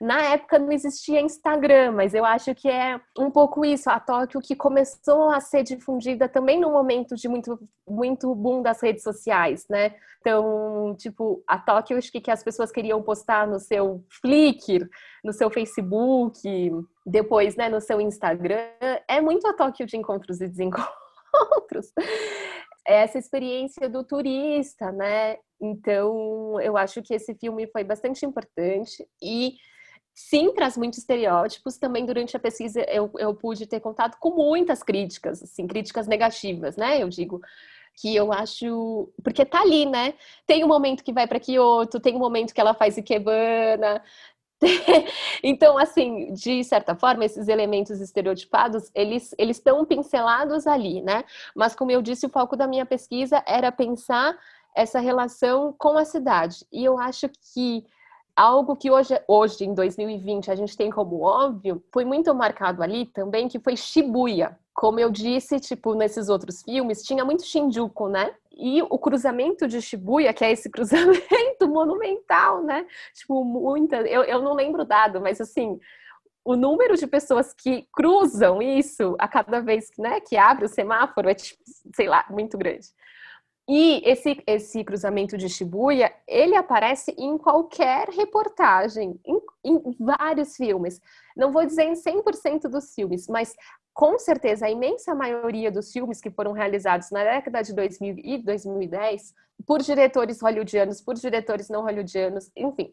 [0.00, 4.40] Na época não existia Instagram, mas eu acho que é um pouco isso, a Tóquio
[4.40, 9.66] que começou a ser difundida também no momento de muito, muito boom das redes sociais,
[9.68, 9.94] né?
[10.20, 14.88] Então, tipo, a Tóquio, acho que, que as pessoas queriam postar no seu Flickr,
[15.24, 16.70] no seu Facebook,
[17.04, 18.68] depois, né, no seu Instagram,
[19.08, 21.01] é muito a Tóquio de encontros e desencontros
[21.34, 21.92] outros.
[22.86, 25.36] Essa experiência do turista, né?
[25.60, 29.54] Então, eu acho que esse filme foi bastante importante e
[30.14, 31.78] sim traz muitos estereótipos.
[31.78, 36.76] Também durante a pesquisa eu, eu pude ter contato com muitas críticas, assim, críticas negativas,
[36.76, 37.02] né?
[37.02, 37.40] Eu digo
[37.94, 40.14] que eu acho porque tá ali, né?
[40.46, 44.02] Tem um momento que vai para Kyoto, tem um momento que ela faz ikebana,
[45.42, 51.24] então, assim, de certa forma, esses elementos estereotipados, eles eles estão pincelados ali, né?
[51.54, 54.36] Mas como eu disse, o foco da minha pesquisa era pensar
[54.74, 56.64] essa relação com a cidade.
[56.72, 57.84] E eu acho que
[58.34, 63.06] algo que hoje, hoje em 2020 a gente tem como óbvio, foi muito marcado ali
[63.06, 68.34] também, que foi Shibuya, como eu disse, tipo, nesses outros filmes, tinha muito Shinjuku, né?
[68.56, 72.86] E o cruzamento de Shibuya, que é esse cruzamento monumental, né?
[73.14, 73.96] Tipo, muita.
[74.02, 75.78] Eu, eu não lembro o dado, mas assim,
[76.44, 81.28] o número de pessoas que cruzam isso a cada vez né, que abre o semáforo
[81.28, 81.62] é, tipo,
[81.94, 82.88] sei lá, muito grande.
[83.68, 91.00] E esse, esse cruzamento de Shibuya, ele aparece em qualquer reportagem, em, em vários filmes.
[91.36, 93.54] Não vou dizer em 100% dos filmes, mas
[93.92, 98.38] com certeza a imensa maioria dos filmes que foram realizados na década de 2000 e
[98.38, 99.34] 2010
[99.66, 102.92] por diretores hollywoodianos, por diretores não hollywoodianos, enfim,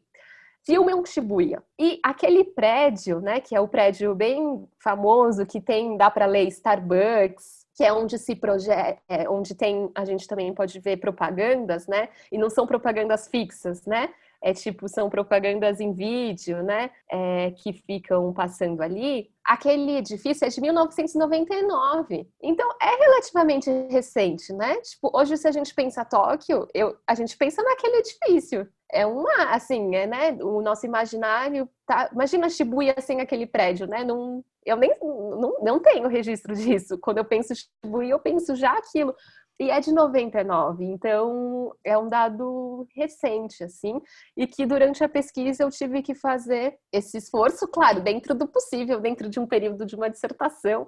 [0.63, 1.63] filmam Shibuya.
[1.79, 6.47] E aquele prédio, né, que é o prédio bem famoso que tem, dá para ler
[6.47, 11.87] Starbucks, que é onde se projeta, é, onde tem, a gente também pode ver propagandas,
[11.87, 12.09] né?
[12.29, 14.09] E não são propagandas fixas, né?
[14.41, 16.89] É tipo, são propagandas em vídeo, né?
[17.11, 19.29] É, que ficam passando ali.
[19.43, 22.27] Aquele edifício é de 1999.
[22.41, 24.75] Então, é relativamente recente, né?
[24.81, 29.53] Tipo, hoje, se a gente pensa Tóquio, eu, a gente pensa naquele edifício é uma,
[29.53, 30.31] assim, é, né?
[30.41, 32.09] O nosso imaginário tá.
[32.11, 34.03] Imagina Shibuya sem aquele prédio, né?
[34.03, 36.97] Não, eu nem não, não tenho registro disso.
[36.97, 39.13] Quando eu penso Shibuya, eu penso já aquilo.
[39.59, 44.01] E é de 99, então é um dado recente, assim,
[44.37, 49.01] e que durante a pesquisa eu tive que fazer esse esforço, claro, dentro do possível,
[49.01, 50.87] dentro de um período de uma dissertação,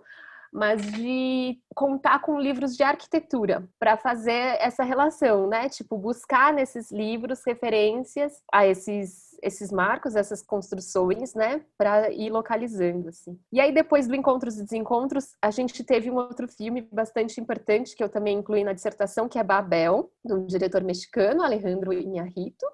[0.53, 5.67] mas de contar com livros de arquitetura para fazer essa relação, né?
[5.67, 13.09] Tipo, buscar nesses livros referências a esses esses marcos, essas construções, né, para ir localizando
[13.09, 13.39] assim.
[13.51, 17.95] E aí depois do Encontros e Desencontros, a gente teve um outro filme bastante importante
[17.95, 22.65] que eu também incluí na dissertação, que é Babel, do diretor mexicano Alejandro Iñárritu.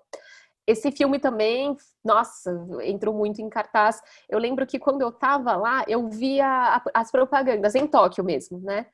[0.68, 2.52] Esse filme também, nossa,
[2.84, 4.02] entrou muito em cartaz.
[4.28, 8.88] Eu lembro que quando eu estava lá, eu via as propagandas em Tóquio mesmo, né?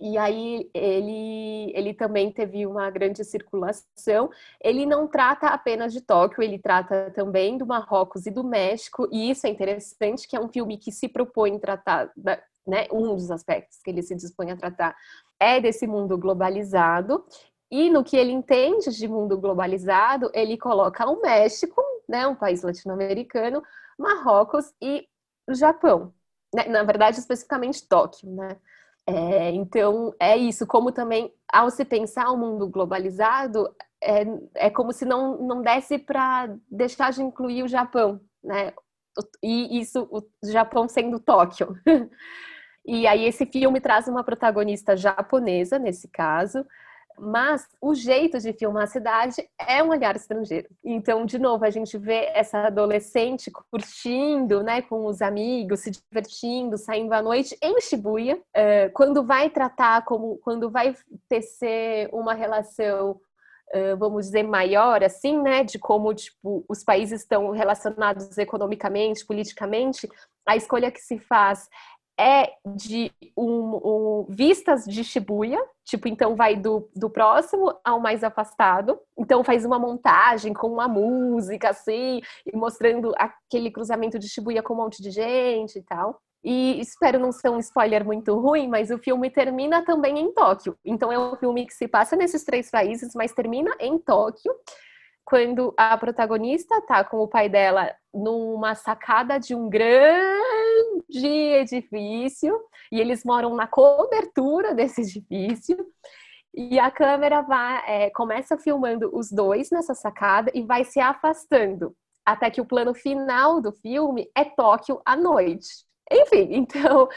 [0.00, 4.30] E aí ele, ele também teve uma grande circulação.
[4.60, 9.30] Ele não trata apenas de Tóquio, ele trata também do Marrocos e do México, e
[9.30, 12.10] isso é interessante, que é um filme que se propõe tratar,
[12.66, 14.96] né, um dos aspectos que ele se dispõe a tratar
[15.38, 17.24] é desse mundo globalizado,
[17.70, 22.62] e no que ele entende de mundo globalizado, ele coloca o México, né, um país
[22.62, 23.62] latino-americano,
[23.98, 25.06] Marrocos e
[25.48, 26.12] o Japão.
[26.54, 26.66] Né?
[26.68, 28.56] Na verdade, especificamente Tóquio, né?
[29.06, 30.66] É, então, é isso.
[30.66, 33.68] Como também, ao se pensar o mundo globalizado,
[34.02, 38.72] é, é como se não, não desse para deixar de incluir o Japão, né?
[39.42, 41.76] E isso, o Japão sendo Tóquio.
[42.86, 46.64] e aí, esse filme traz uma protagonista japonesa, nesse caso,
[47.18, 50.68] mas o jeito de filmar a cidade é um olhar estrangeiro.
[50.84, 56.76] Então, de novo, a gente vê essa adolescente curtindo, né, com os amigos, se divertindo,
[56.76, 58.36] saindo à noite em Shibuya.
[58.36, 60.94] Uh, quando vai tratar como, quando vai
[61.28, 63.20] tecer uma relação
[63.74, 70.06] Uh, vamos dizer, maior, assim, né, de como, tipo, os países estão relacionados economicamente, politicamente,
[70.46, 71.70] a escolha que se faz
[72.18, 78.22] é de um, um, vistas de Shibuya, tipo, então vai do, do próximo ao mais
[78.22, 78.98] afastado.
[79.18, 84.74] Então faz uma montagem com uma música, assim, e mostrando aquele cruzamento de Shibuya com
[84.74, 86.20] um monte de gente e tal.
[86.44, 90.76] E espero não ser um spoiler muito ruim, mas o filme termina também em Tóquio.
[90.84, 94.52] Então é um filme que se passa nesses três países, mas termina em Tóquio
[95.24, 100.61] quando a protagonista tá com o pai dela numa sacada de um grande
[101.10, 102.58] edifício
[102.90, 105.76] e eles moram na cobertura desse edifício
[106.54, 111.94] e a câmera vai é, começa filmando os dois nessa sacada e vai se afastando
[112.24, 115.68] até que o plano final do filme é Tóquio à noite.
[116.10, 117.08] Enfim, então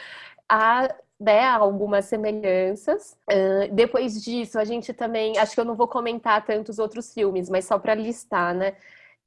[0.48, 3.16] a né, algumas semelhanças.
[3.30, 7.48] Uh, depois disso, a gente também, acho que eu não vou comentar tantos outros filmes,
[7.48, 8.76] mas só para listar, né?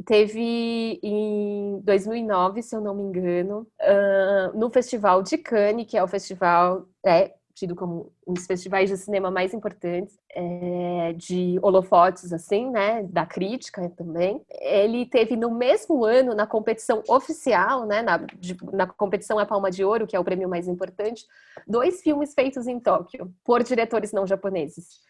[0.06, 6.04] Teve em 2009, se eu não me engano, uh, no Festival de Cannes, que é
[6.04, 12.32] o festival é, tido como um dos festivais de cinema mais importantes, é, de holofotes,
[12.32, 14.42] assim, né, da crítica também.
[14.50, 19.70] Ele teve no mesmo ano, na competição oficial, né, na, de, na competição A Palma
[19.70, 21.26] de Ouro, que é o prêmio mais importante,
[21.68, 25.02] dois filmes feitos em Tóquio, por diretores não japoneses.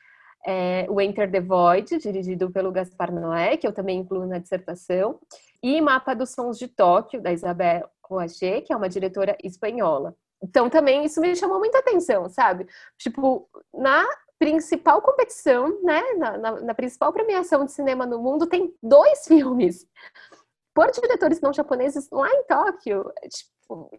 [0.46, 5.20] É, o Enter the Void, dirigido pelo Gaspar Noé, que eu também incluo na dissertação,
[5.62, 10.16] e Mapa dos Sons de Tóquio, da Isabel Roaché, que é uma diretora espanhola.
[10.42, 12.68] Então também isso me chamou muita atenção, sabe?
[12.98, 14.06] Tipo, na
[14.40, 19.86] principal competição, né, na, na, na, principal premiação de cinema no mundo, tem dois filmes
[20.74, 23.12] por diretores não japoneses lá em Tóquio.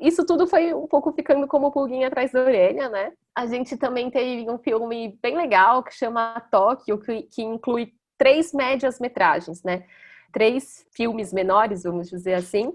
[0.00, 3.12] Isso tudo foi um pouco ficando como pulguinha atrás da orelha, né?
[3.34, 8.52] A gente também teve um filme bem legal que chama Tóquio, que, que inclui três
[8.52, 9.84] médias metragens, né?
[10.32, 12.72] Três filmes menores, vamos dizer assim,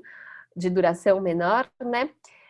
[0.56, 2.10] de duração menor, né?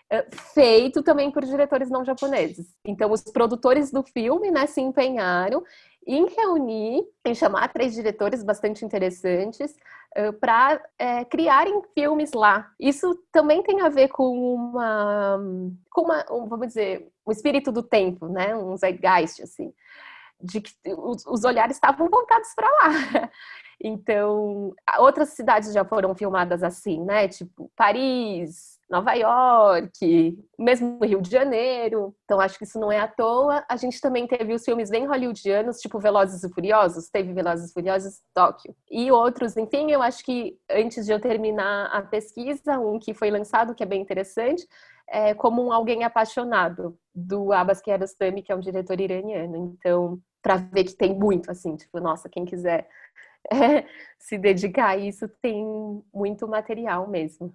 [0.10, 2.68] Eh, feito também por diretores não japoneses.
[2.86, 5.64] Então, os produtores do filme, né, se empenharam
[6.06, 9.76] em reunir, em chamar três diretores bastante interessantes
[10.18, 12.72] uh, para é, criarem filmes lá.
[12.80, 15.40] Isso também tem a ver com uma,
[15.92, 18.56] com uma, um, vamos dizer, um espírito do tempo, né?
[18.56, 19.74] Um zeitgeist, assim,
[20.40, 23.30] de que os, os olhares estavam voltados para lá.
[23.78, 27.28] Então, outras cidades já foram filmadas assim, né?
[27.28, 32.16] Tipo Paris, Nova York, mesmo Rio de Janeiro.
[32.24, 33.66] Então acho que isso não é à toa.
[33.68, 37.74] A gente também teve os filmes bem hollywoodianos, tipo Velozes e Furiosos, teve Velozes e
[37.74, 38.76] Furiosos Tóquio.
[38.90, 43.32] E outros, enfim, eu acho que antes de eu terminar a pesquisa, um que foi
[43.32, 44.68] lançado que é bem interessante,
[45.08, 49.76] é como um alguém apaixonado do Abbas Kiarostami, que é um diretor iraniano.
[49.78, 52.88] Então, para ver que tem muito assim, tipo, nossa, quem quiser
[53.52, 53.86] é,
[54.20, 55.66] se dedicar a isso, tem
[56.14, 57.52] muito material mesmo.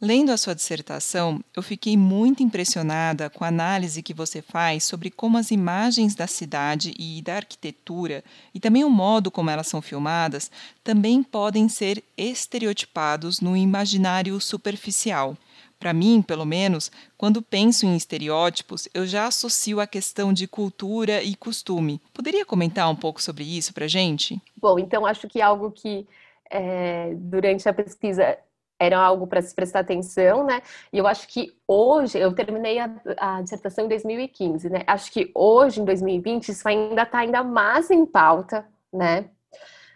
[0.00, 5.10] Lendo a sua dissertação, eu fiquei muito impressionada com a análise que você faz sobre
[5.10, 8.22] como as imagens da cidade e da arquitetura,
[8.54, 10.52] e também o modo como elas são filmadas,
[10.84, 15.36] também podem ser estereotipados no imaginário superficial.
[15.80, 21.24] Para mim, pelo menos, quando penso em estereótipos, eu já associo a questão de cultura
[21.24, 22.00] e costume.
[22.14, 24.40] Poderia comentar um pouco sobre isso para gente?
[24.56, 26.06] Bom, então acho que algo que
[26.48, 28.38] é, durante a pesquisa
[28.78, 30.62] era algo para se prestar atenção, né?
[30.92, 34.84] E eu acho que hoje, eu terminei a, a, dissertação em 2015, né?
[34.86, 39.28] Acho que hoje, em 2020, isso ainda está ainda mais em pauta, né?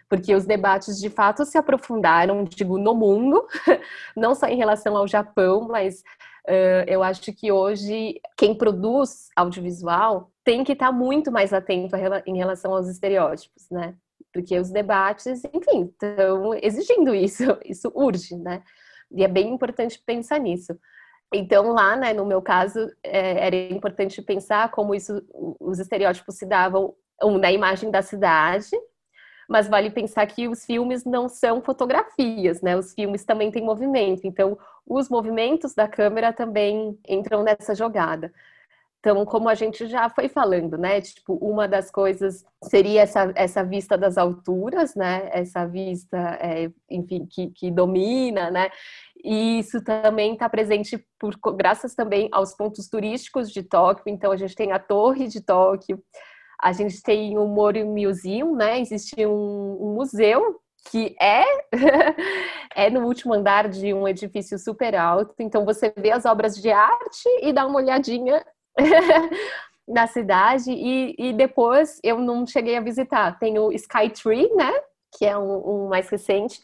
[0.09, 3.47] Porque os debates de fato se aprofundaram, digo, no mundo,
[4.15, 6.03] não só em relação ao Japão, mas
[6.47, 11.95] uh, eu acho que hoje quem produz audiovisual tem que estar tá muito mais atento
[12.25, 13.95] em relação aos estereótipos, né?
[14.33, 18.63] Porque os debates, enfim, estão exigindo isso, isso urge, né?
[19.11, 20.77] E é bem importante pensar nisso.
[21.33, 25.21] Então, lá, né, no meu caso, é, era importante pensar como isso,
[25.59, 26.93] os estereótipos se davam
[27.23, 28.69] um, na imagem da cidade,
[29.49, 32.77] mas vale pensar que os filmes não são fotografias, né?
[32.77, 38.31] Os filmes também têm movimento, então os movimentos da câmera também entram nessa jogada.
[39.03, 41.01] Então, como a gente já foi falando, né?
[41.01, 45.29] Tipo, uma das coisas seria essa, essa vista das alturas, né?
[45.33, 48.69] Essa vista, é, enfim, que, que domina, né?
[49.21, 54.05] E isso também está presente por, graças também aos pontos turísticos de Tóquio.
[54.07, 56.01] Então, a gente tem a Torre de Tóquio,
[56.61, 58.79] a gente tem o Mori Museum, né?
[58.79, 61.43] Existe um, um museu que é
[62.73, 65.35] é no último andar de um edifício super alto.
[65.39, 68.41] Então você vê as obras de arte e dá uma olhadinha
[69.87, 73.37] na cidade e, e depois eu não cheguei a visitar.
[73.37, 74.71] Tem o Skytree, né?
[75.17, 76.61] Que é um, um mais recente.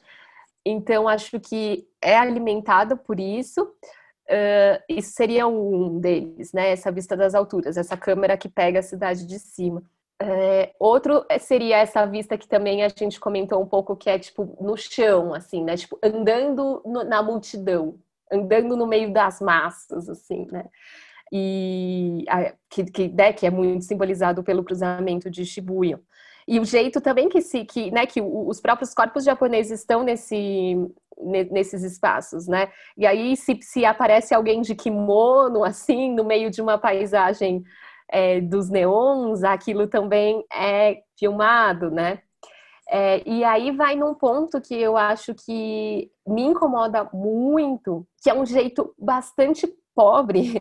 [0.66, 3.64] Então acho que é alimentado por isso.
[4.30, 6.72] Uh, isso seria um deles, né?
[6.72, 9.84] Essa vista das alturas, essa câmera que pega a cidade de cima.
[10.22, 14.58] É, outro seria essa vista que também a gente comentou um pouco, que é tipo
[14.60, 15.78] no chão, assim, né?
[15.78, 17.98] Tipo, andando no, na multidão,
[18.32, 20.66] andando no meio das massas, assim, né?
[21.32, 22.26] E
[22.70, 26.00] que, que, né, que é muito simbolizado pelo cruzamento de Shibuya.
[26.48, 30.76] E o jeito também que se que, né, que os próprios corpos japoneses estão nesse
[31.52, 32.72] nesses espaços, né?
[32.98, 37.62] E aí se, se aparece alguém de kimono assim no meio de uma paisagem
[38.10, 42.20] é, dos neons, aquilo também é filmado, né?
[42.90, 48.34] É, e aí vai num ponto que eu acho que me incomoda muito, que é
[48.34, 50.60] um jeito bastante pobre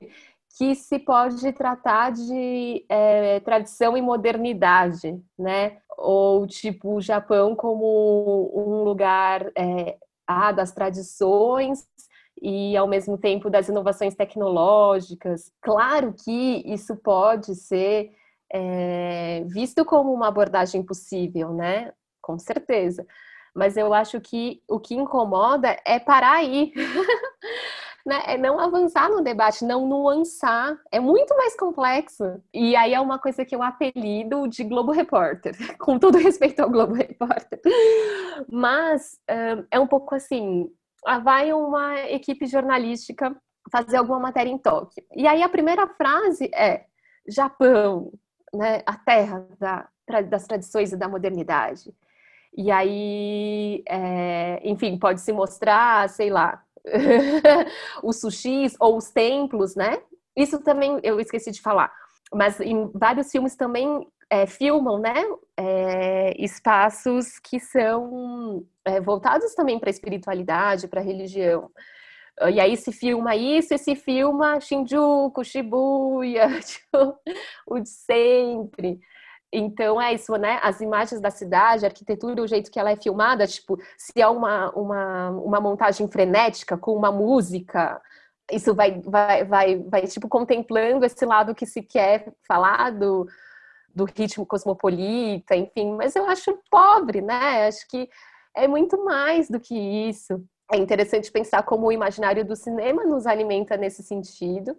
[0.58, 5.78] que se pode tratar de é, tradição e modernidade, né?
[5.96, 11.86] Ou tipo o Japão como um lugar é, ah, das tradições
[12.42, 15.52] e ao mesmo tempo das inovações tecnológicas.
[15.62, 18.10] Claro que isso pode ser
[18.52, 21.92] é, visto como uma abordagem possível, né?
[22.20, 23.06] Com certeza.
[23.54, 26.72] Mas eu acho que o que incomoda é parar aí.
[28.08, 30.78] né, é não avançar no debate, não nuançar.
[30.90, 32.42] É muito mais complexo.
[32.54, 36.70] E aí é uma coisa que eu apelido de Globo Repórter, com todo respeito ao
[36.70, 37.60] Globo Repórter.
[38.50, 39.20] Mas
[39.70, 40.70] é um pouco assim:
[41.22, 43.36] vai uma equipe jornalística
[43.70, 45.04] fazer alguma matéria em Tóquio.
[45.14, 46.86] E aí a primeira frase é:
[47.28, 48.10] Japão,
[48.54, 49.86] né, a terra da,
[50.30, 51.94] das tradições e da modernidade.
[52.56, 56.64] E aí, é, enfim, pode se mostrar, sei lá,
[58.02, 59.98] os sushis ou os templos, né?
[60.36, 61.92] Isso também eu esqueci de falar.
[62.32, 65.14] Mas em vários filmes também é, filmam, né?
[65.56, 71.70] É, espaços que são é, voltados também para a espiritualidade, para a religião.
[72.52, 77.18] E aí se filma isso e se filma Shinjuku, Shibuya, tipo,
[77.66, 79.00] o de sempre.
[79.52, 80.60] Então é isso, né?
[80.62, 84.28] As imagens da cidade, a arquitetura, o jeito que ela é filmada, tipo, se é
[84.28, 88.00] uma, uma, uma montagem frenética com uma música,
[88.52, 93.26] isso vai, vai, vai, vai, tipo, contemplando esse lado que se quer falar do,
[93.94, 97.66] do ritmo cosmopolita, enfim, mas eu acho pobre, né?
[97.68, 98.08] Acho que
[98.54, 100.44] é muito mais do que isso.
[100.70, 104.76] É interessante pensar como o imaginário do cinema nos alimenta nesse sentido.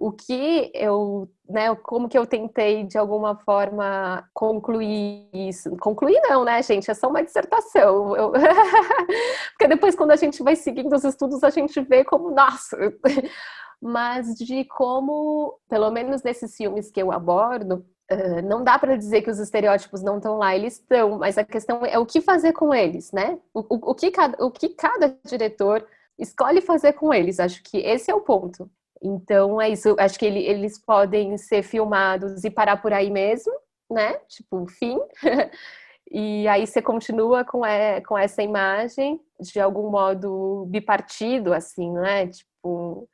[0.00, 5.76] O que eu, né, como que eu tentei de alguma forma concluir isso?
[5.78, 6.88] Concluir não, né, gente?
[6.88, 8.16] É só uma dissertação.
[8.16, 8.32] Eu...
[9.50, 12.76] Porque depois, quando a gente vai seguindo os estudos, a gente vê como, nossa,
[13.82, 19.20] mas de como, pelo menos nesses filmes que eu abordo, Uh, não dá para dizer
[19.20, 22.54] que os estereótipos não estão lá, eles estão, mas a questão é o que fazer
[22.54, 23.38] com eles, né?
[23.52, 25.86] O, o, o, que, cada, o que cada diretor
[26.18, 28.70] escolhe fazer com eles, acho que esse é o ponto.
[29.02, 33.52] Então é isso, acho que ele, eles podem ser filmados e parar por aí mesmo,
[33.90, 34.14] né?
[34.28, 34.98] Tipo, fim.
[36.10, 42.28] e aí você continua com, é, com essa imagem de algum modo bipartido, assim, né?
[42.28, 43.08] Tipo,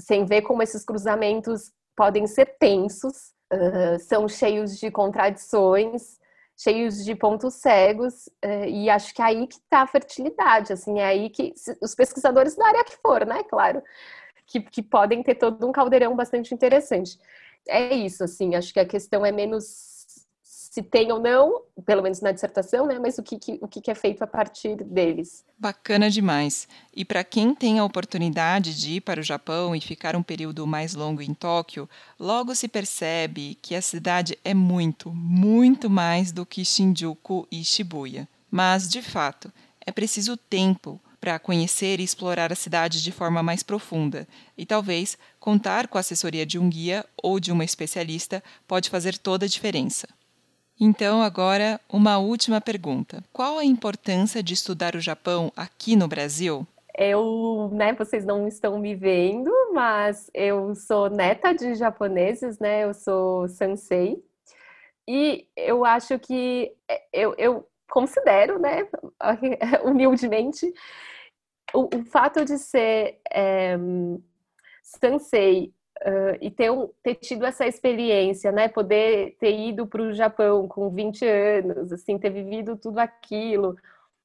[0.00, 3.34] sem ver como esses cruzamentos podem ser tensos
[4.00, 6.18] são cheios de contradições,
[6.56, 11.00] cheios de pontos cegos, uh, e acho que é aí que está a fertilidade, assim,
[11.00, 11.52] é aí que
[11.82, 13.82] os pesquisadores da área que for, né, claro,
[14.46, 17.18] que, que podem ter todo um caldeirão bastante interessante.
[17.68, 19.94] É isso, assim, acho que a questão é menos
[20.74, 22.98] se tem ou não, pelo menos na dissertação, né?
[22.98, 25.44] Mas o que, que o que é feito a partir deles.
[25.56, 26.66] Bacana demais.
[26.92, 30.66] E para quem tem a oportunidade de ir para o Japão e ficar um período
[30.66, 31.88] mais longo em Tóquio,
[32.18, 38.28] logo se percebe que a cidade é muito, muito mais do que Shinjuku e Shibuya.
[38.50, 39.52] Mas, de fato,
[39.86, 45.16] é preciso tempo para conhecer e explorar a cidade de forma mais profunda, e talvez
[45.40, 49.48] contar com a assessoria de um guia ou de uma especialista pode fazer toda a
[49.48, 50.06] diferença.
[50.78, 53.24] Então, agora, uma última pergunta.
[53.32, 56.66] Qual a importância de estudar o Japão aqui no Brasil?
[56.94, 62.84] Eu, né, vocês não estão me vendo, mas eu sou neta de japoneses, né?
[62.84, 64.22] Eu sou sensei.
[65.08, 68.86] E eu acho que é, eu, eu considero, né,
[69.84, 70.74] humildemente,
[71.74, 73.76] o, o fato de ser é,
[76.04, 78.68] Uh, e ter, um, ter tido essa experiência, né?
[78.68, 83.74] Poder ter ido para o Japão com 20 anos, assim, ter vivido tudo aquilo,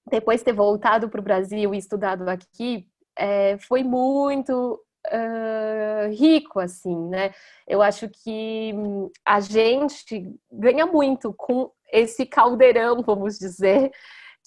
[0.09, 2.85] depois ter voltado para o Brasil e estudado aqui,
[3.15, 7.33] é, foi muito uh, rico, assim, né?
[7.67, 8.73] Eu acho que
[9.25, 13.91] a gente ganha muito com esse caldeirão, vamos dizer,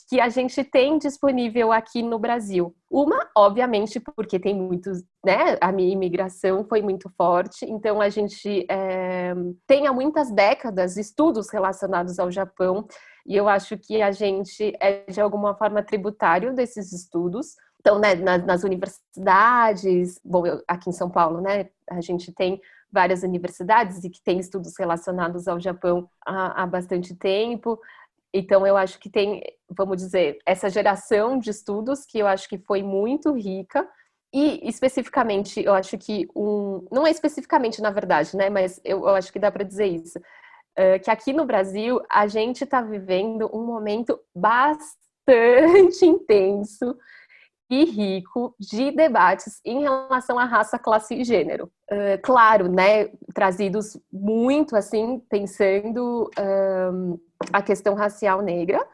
[0.09, 2.75] que a gente tem disponível aqui no Brasil.
[2.91, 5.57] Uma, obviamente, porque tem muitos, né?
[5.61, 9.35] A minha imigração foi muito forte, então a gente é,
[9.67, 12.87] tem há muitas décadas estudos relacionados ao Japão,
[13.27, 17.55] e eu acho que a gente é de alguma forma tributário desses estudos.
[17.81, 22.61] Então, né, nas, nas universidades, bom, eu, aqui em São Paulo, né, a gente tem
[22.93, 27.79] várias universidades e que tem estudos relacionados ao Japão há, há bastante tempo.
[28.33, 29.43] Então, eu acho que tem,
[29.77, 33.89] vamos dizer, essa geração de estudos que eu acho que foi muito rica.
[34.35, 36.87] E especificamente, eu acho que um.
[36.91, 38.49] Não é especificamente, na verdade, né?
[38.49, 40.19] Mas eu, eu acho que dá para dizer isso.
[40.19, 44.97] Uh, que aqui no Brasil, a gente está vivendo um momento bastante
[46.07, 46.97] intenso
[47.73, 51.71] e rico de debates em relação à raça, classe e gênero.
[51.91, 57.19] Uh, claro, né, trazidos muito assim, pensando um,
[57.51, 58.87] a questão racial negra,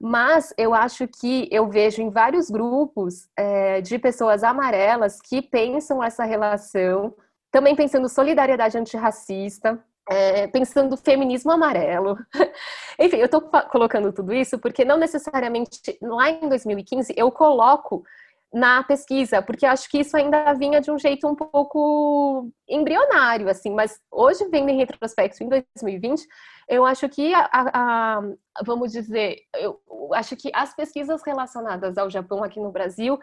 [0.00, 6.02] mas eu acho que eu vejo em vários grupos é, de pessoas amarelas que pensam
[6.02, 7.14] essa relação,
[7.50, 12.16] também pensando solidariedade antirracista, é, pensando feminismo amarelo.
[12.98, 18.04] Enfim, eu estou colocando tudo isso porque não necessariamente lá em 2015 eu coloco
[18.52, 23.70] na pesquisa, porque acho que isso ainda vinha de um jeito um pouco embrionário, assim,
[23.70, 26.26] mas hoje, vendo em retrospecto, em 2020,
[26.68, 28.22] eu acho que, a, a, a,
[28.64, 29.78] vamos dizer, eu
[30.14, 33.18] acho que as pesquisas relacionadas ao Japão aqui no Brasil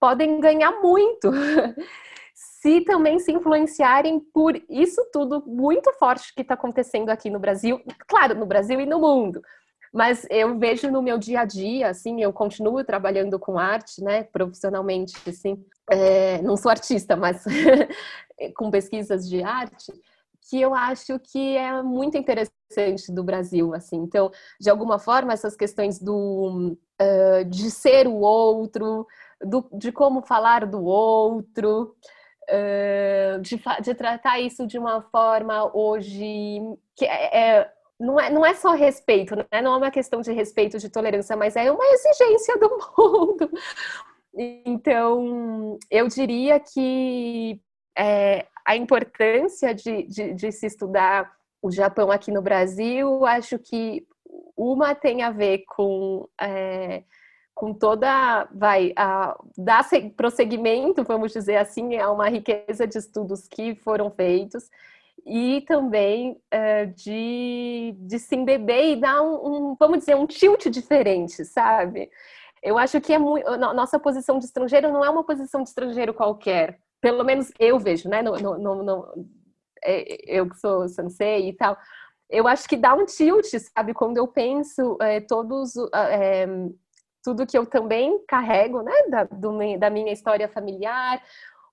[0.00, 1.30] podem ganhar muito
[2.34, 7.80] se também se influenciarem por isso tudo muito forte que está acontecendo aqui no Brasil,
[8.08, 9.40] claro, no Brasil e no mundo.
[9.94, 14.24] Mas eu vejo no meu dia a dia, assim, eu continuo trabalhando com arte, né,
[14.24, 15.64] profissionalmente, assim.
[15.88, 17.44] É, não sou artista, mas
[18.56, 19.92] com pesquisas de arte,
[20.50, 23.98] que eu acho que é muito interessante do Brasil, assim.
[23.98, 29.06] Então, de alguma forma, essas questões do uh, de ser o outro,
[29.40, 31.94] do, de como falar do outro,
[32.50, 36.58] uh, de, de, tratar isso de uma forma hoje
[36.96, 39.62] que é, é não é, não é só respeito, né?
[39.62, 43.50] não é uma questão de respeito, de tolerância, mas é uma exigência do mundo.
[44.36, 47.60] Então, eu diria que
[47.96, 51.30] é, a importância de, de, de, se estudar
[51.62, 54.06] o Japão aqui no Brasil, acho que
[54.56, 57.04] uma tem a ver com, é,
[57.54, 63.76] com toda, vai, a, dar prosseguimento, vamos dizer assim, a uma riqueza de estudos que
[63.76, 64.68] foram feitos,
[65.26, 70.68] e também é, de, de se embeber e dar um, um, vamos dizer, um tilt
[70.68, 72.10] diferente, sabe?
[72.62, 76.14] Eu acho que é muito, nossa posição de estrangeiro não é uma posição de estrangeiro
[76.14, 76.78] qualquer.
[77.00, 78.22] Pelo menos eu vejo, né?
[78.22, 79.26] No, no, no,
[79.82, 81.76] é, eu que sou sensei e tal.
[82.30, 83.46] Eu acho que dá um tilt,
[83.76, 83.92] sabe?
[83.92, 86.46] Quando eu penso é, todos é,
[87.22, 88.92] tudo que eu também carrego, né?
[89.08, 91.22] Da, do, da minha história familiar,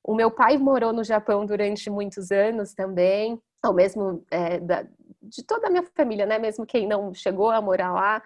[0.04, 4.86] o meu pai morou no Japão durante muitos anos também, ao mesmo é, da,
[5.22, 6.40] de toda a minha família, né?
[6.40, 8.24] Mesmo quem não chegou a morar lá.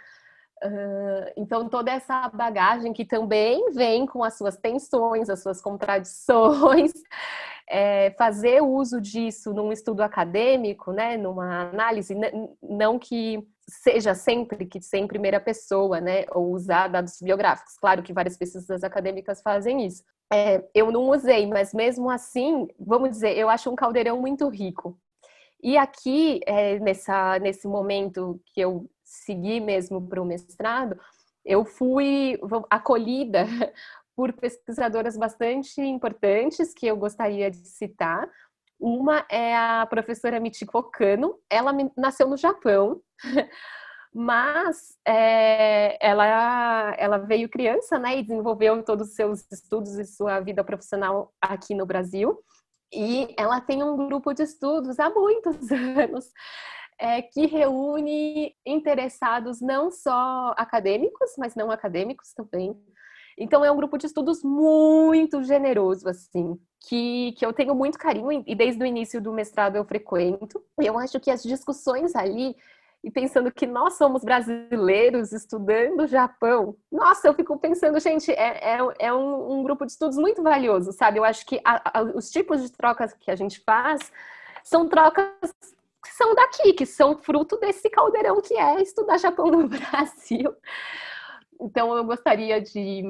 [1.35, 6.91] Então, toda essa bagagem que também vem com as suas tensões, as suas contradições,
[7.69, 12.15] é, fazer uso disso num estudo acadêmico, né, numa análise,
[12.61, 17.77] não que seja sempre que seja em primeira pessoa, né, ou usar dados biográficos.
[17.77, 23.11] Claro que várias pesquisas acadêmicas fazem isso, é, eu não usei, mas mesmo assim, vamos
[23.11, 24.97] dizer, eu acho um caldeirão muito rico.
[25.61, 30.99] E aqui, é, nessa, nesse momento que eu segui mesmo para o mestrado,
[31.45, 32.39] eu fui
[32.69, 33.45] acolhida
[34.15, 38.27] por pesquisadoras bastante importantes que eu gostaria de citar.
[38.79, 42.99] Uma é a professora Michiko Kano, ela nasceu no Japão,
[44.13, 50.39] mas é, ela, ela veio criança, né, e desenvolveu todos os seus estudos e sua
[50.39, 52.37] vida profissional aqui no Brasil.
[52.93, 56.31] E ela tem um grupo de estudos há muitos anos
[56.99, 62.75] é, que reúne interessados não só acadêmicos, mas não acadêmicos também.
[63.37, 68.43] Então é um grupo de estudos muito generoso, assim, que, que eu tenho muito carinho
[68.47, 70.63] e desde o início do mestrado eu frequento.
[70.79, 72.55] E eu acho que as discussões ali
[73.03, 76.75] e pensando que nós somos brasileiros estudando Japão.
[76.91, 80.91] Nossa, eu fico pensando, gente, é, é, é um, um, grupo de estudos muito valioso,
[80.91, 81.19] sabe?
[81.19, 84.11] Eu acho que a, a, os tipos de trocas que a gente faz
[84.63, 85.29] são trocas
[86.05, 90.55] que são daqui, que são fruto desse caldeirão que é estudar Japão no Brasil.
[91.59, 93.03] Então, eu gostaria de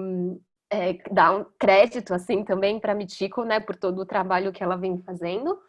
[0.69, 4.63] é, dar um crédito, assim, também para a Mitiko, né, por todo o trabalho que
[4.63, 5.59] ela vem fazendo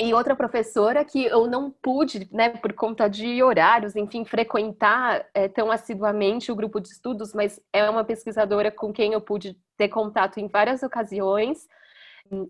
[0.00, 5.46] e outra professora que eu não pude, né, por conta de horários, enfim, frequentar é,
[5.46, 9.88] tão assiduamente o grupo de estudos, mas é uma pesquisadora com quem eu pude ter
[9.88, 11.68] contato em várias ocasiões,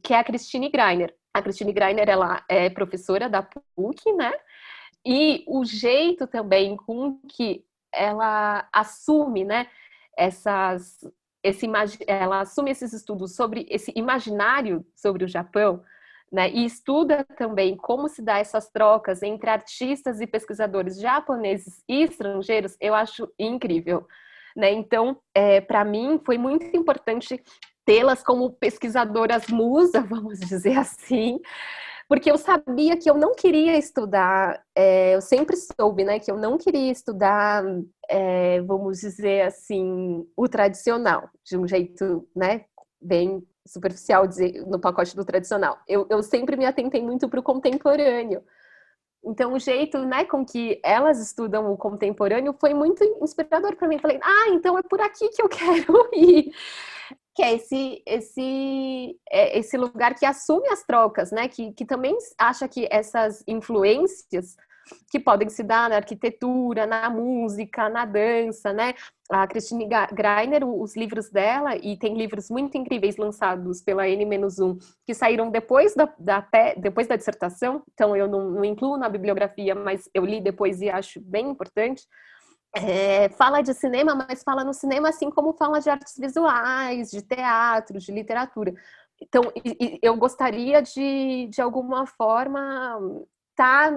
[0.02, 1.14] que é a Christine Greiner.
[1.34, 4.32] A Christine Greiner, ela é professora da PUC, né?
[5.04, 9.68] E o jeito também com que ela assume, né,
[10.16, 11.00] essas,
[11.42, 11.66] esse,
[12.06, 15.82] ela assume esses estudos sobre esse imaginário sobre o Japão,
[16.32, 22.02] né, e estuda também como se dá essas trocas entre artistas e pesquisadores japoneses e
[22.02, 24.06] estrangeiros, eu acho incrível.
[24.56, 24.72] Né?
[24.72, 27.42] Então, é, para mim, foi muito importante
[27.84, 31.40] tê-las como pesquisadoras musa, vamos dizer assim,
[32.08, 36.36] porque eu sabia que eu não queria estudar, é, eu sempre soube, né, que eu
[36.36, 37.64] não queria estudar,
[38.08, 42.66] é, vamos dizer assim, o tradicional, de um jeito, né,
[43.00, 45.78] bem superficial dizer no pacote do tradicional.
[45.88, 48.42] Eu, eu sempre me atentei muito para o contemporâneo.
[49.24, 53.98] Então, o jeito né, com que elas estudam o contemporâneo foi muito inspirador para mim.
[53.98, 56.52] Falei, ah, então é por aqui que eu quero ir.
[57.34, 61.48] Que é esse, esse, é esse lugar que assume as trocas, né?
[61.48, 64.56] Que, que também acha que essas influências
[65.10, 68.94] que podem se dar na arquitetura, na música, na dança, né?
[69.30, 74.76] A Christine Greiner, os livros dela, e tem livros muito incríveis lançados pela N-1,
[75.06, 79.74] que saíram depois da, da, depois da dissertação, então eu não, não incluo na bibliografia,
[79.74, 82.06] mas eu li depois e acho bem importante.
[82.74, 87.22] É, fala de cinema, mas fala no cinema assim como fala de artes visuais, de
[87.22, 88.74] teatro, de literatura.
[89.22, 89.42] Então,
[90.02, 92.98] eu gostaria de, de alguma forma,
[93.54, 93.90] tá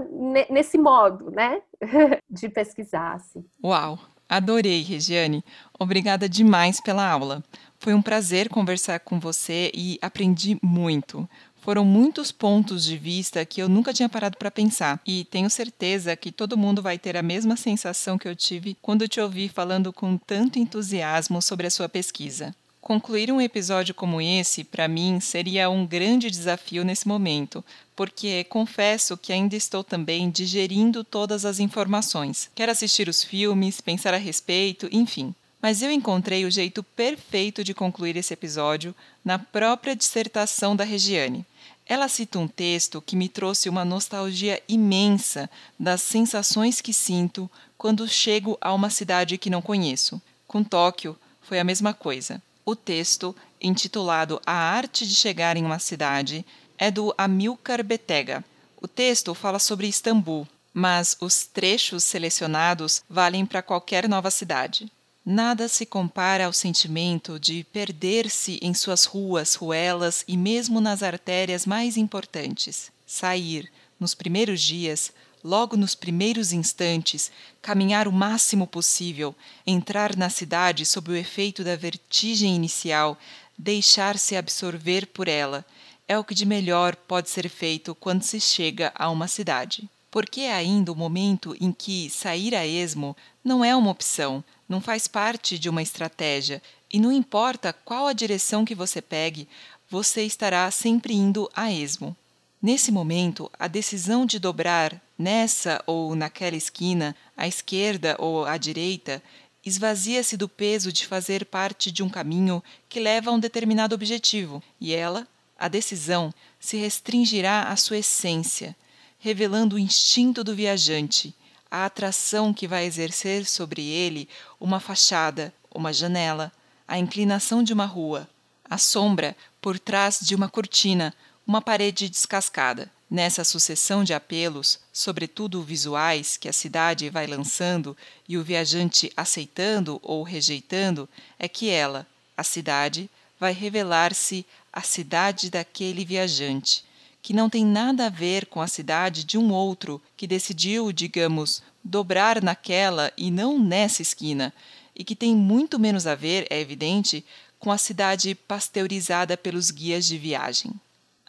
[0.50, 1.62] nesse modo, né,
[2.30, 3.16] de pesquisar.
[3.16, 3.44] Assim.
[3.64, 3.98] Uau,
[4.30, 5.44] adorei, Regiane.
[5.80, 7.44] Obrigada demais pela aula.
[7.80, 11.28] Foi um prazer conversar com você e aprendi muito.
[11.62, 16.16] Foram muitos pontos de vista que eu nunca tinha parado para pensar, e tenho certeza
[16.16, 19.92] que todo mundo vai ter a mesma sensação que eu tive quando te ouvi falando
[19.92, 22.56] com tanto entusiasmo sobre a sua pesquisa.
[22.80, 27.62] Concluir um episódio como esse, para mim, seria um grande desafio nesse momento,
[27.94, 32.50] porque confesso que ainda estou também digerindo todas as informações.
[32.56, 35.36] Quero assistir os filmes, pensar a respeito, enfim.
[35.62, 38.96] Mas eu encontrei o jeito perfeito de concluir esse episódio
[39.26, 41.46] na própria dissertação da Regiane.
[41.86, 45.50] Ela cita um texto que me trouxe uma nostalgia imensa
[45.80, 50.22] das sensações que sinto quando chego a uma cidade que não conheço.
[50.48, 52.42] Com Tóquio foi a mesma coisa.
[52.66, 56.46] O texto, intitulado A Arte de Chegar em uma Cidade,
[56.78, 58.44] é do Amilcar Betega.
[58.82, 64.92] O texto fala sobre Istambul, mas os trechos selecionados valem para qualquer nova cidade.
[65.30, 71.66] Nada se compara ao sentimento de perder-se em suas ruas, ruelas e mesmo nas artérias
[71.66, 72.90] mais importantes.
[73.06, 73.70] Sair,
[74.00, 75.12] nos primeiros dias,
[75.44, 77.30] logo nos primeiros instantes,
[77.62, 83.20] caminhar o máximo possível, entrar na cidade sob o efeito da vertigem inicial,
[83.58, 85.66] deixar-se absorver por ela,
[86.08, 89.90] é o que de melhor pode ser feito quando se chega a uma cidade.
[90.10, 93.14] Porque é ainda o momento em que sair a esmo
[93.44, 96.62] não é uma opção, não faz parte de uma estratégia,
[96.92, 99.48] e não importa qual a direção que você pegue,
[99.90, 102.16] você estará sempre indo a esmo.
[102.62, 109.22] Nesse momento, a decisão de dobrar nessa ou naquela esquina, à esquerda ou à direita,
[109.66, 114.62] esvazia-se do peso de fazer parte de um caminho que leva a um determinado objetivo,
[114.80, 118.76] e ela, a decisão, se restringirá à sua essência,
[119.20, 121.34] revelando o instinto do viajante,
[121.70, 124.28] a atração que vai exercer sobre ele
[124.60, 126.52] uma fachada, uma janela,
[126.88, 128.28] a inclinação de uma rua,
[128.64, 131.14] a sombra por trás de uma cortina,
[131.46, 132.92] uma parede descascada.
[133.10, 137.96] Nessa sucessão de apelos, sobretudo visuais, que a cidade vai lançando
[138.28, 141.08] e o viajante aceitando ou rejeitando,
[141.40, 142.06] é que ela,
[142.36, 143.10] a cidade,
[143.40, 146.84] vai revelar-se a cidade daquele viajante,
[147.28, 151.62] que não tem nada a ver com a cidade de um outro que decidiu, digamos,
[151.84, 154.54] dobrar naquela e não nessa esquina,
[154.96, 157.26] e que tem muito menos a ver, é evidente,
[157.60, 160.72] com a cidade pasteurizada pelos guias de viagem.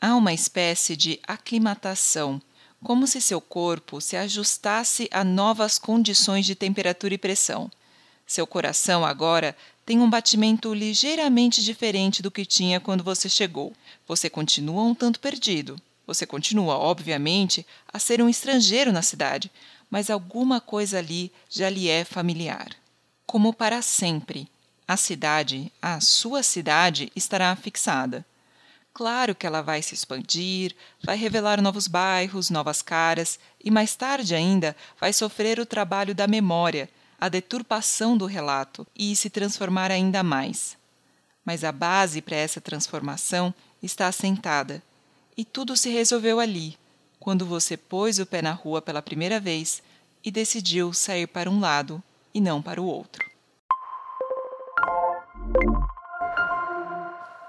[0.01, 2.41] Há uma espécie de aclimatação,
[2.81, 7.69] como se seu corpo se ajustasse a novas condições de temperatura e pressão.
[8.25, 13.73] Seu coração agora tem um batimento ligeiramente diferente do que tinha quando você chegou.
[14.07, 15.77] Você continua um tanto perdido.
[16.09, 19.53] Você continua, obviamente, a ser um estrangeiro na cidade,
[19.91, 22.71] mas alguma coisa ali já lhe é familiar.
[23.27, 24.49] Como para sempre,
[24.87, 28.25] a cidade, a sua cidade, estará fixada.
[28.95, 34.35] Claro que ela vai se expandir, vai revelar novos bairros, novas caras e mais tarde
[34.35, 36.89] ainda vai sofrer o trabalho da memória,
[37.21, 40.75] a deturpação do relato e se transformar ainda mais.
[41.45, 43.53] Mas a base para essa transformação
[43.83, 44.83] está assentada
[45.39, 46.77] e tudo se resolveu ali,
[47.21, 49.81] quando você pôs o pé na rua pela primeira vez
[50.25, 52.03] e decidiu sair para um lado
[52.35, 53.25] e não para o outro.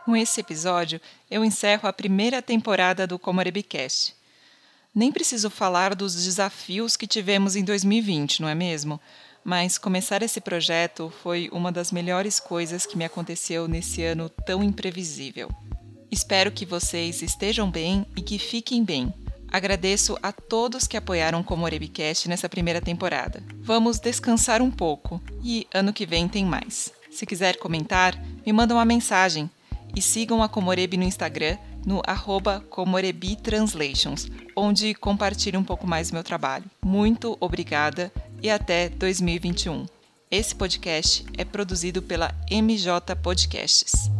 [0.05, 4.15] Com esse episódio, eu encerro a primeira temporada do Comorebicast.
[4.93, 8.99] Nem preciso falar dos desafios que tivemos em 2020, não é mesmo?
[9.43, 14.63] Mas começar esse projeto foi uma das melhores coisas que me aconteceu nesse ano tão
[14.63, 15.49] imprevisível.
[16.11, 19.13] Espero que vocês estejam bem e que fiquem bem.
[19.51, 23.43] Agradeço a todos que apoiaram o Comorebicast nessa primeira temporada.
[23.61, 26.91] Vamos descansar um pouco e ano que vem tem mais.
[27.09, 29.49] Se quiser comentar, me manda uma mensagem
[29.95, 32.63] e sigam a Comorebi no Instagram no arroba
[33.41, 36.65] Translations, onde compartilho um pouco mais meu trabalho.
[36.83, 39.85] Muito obrigada e até 2021.
[40.29, 44.11] Esse podcast é produzido pela MJ Podcasts.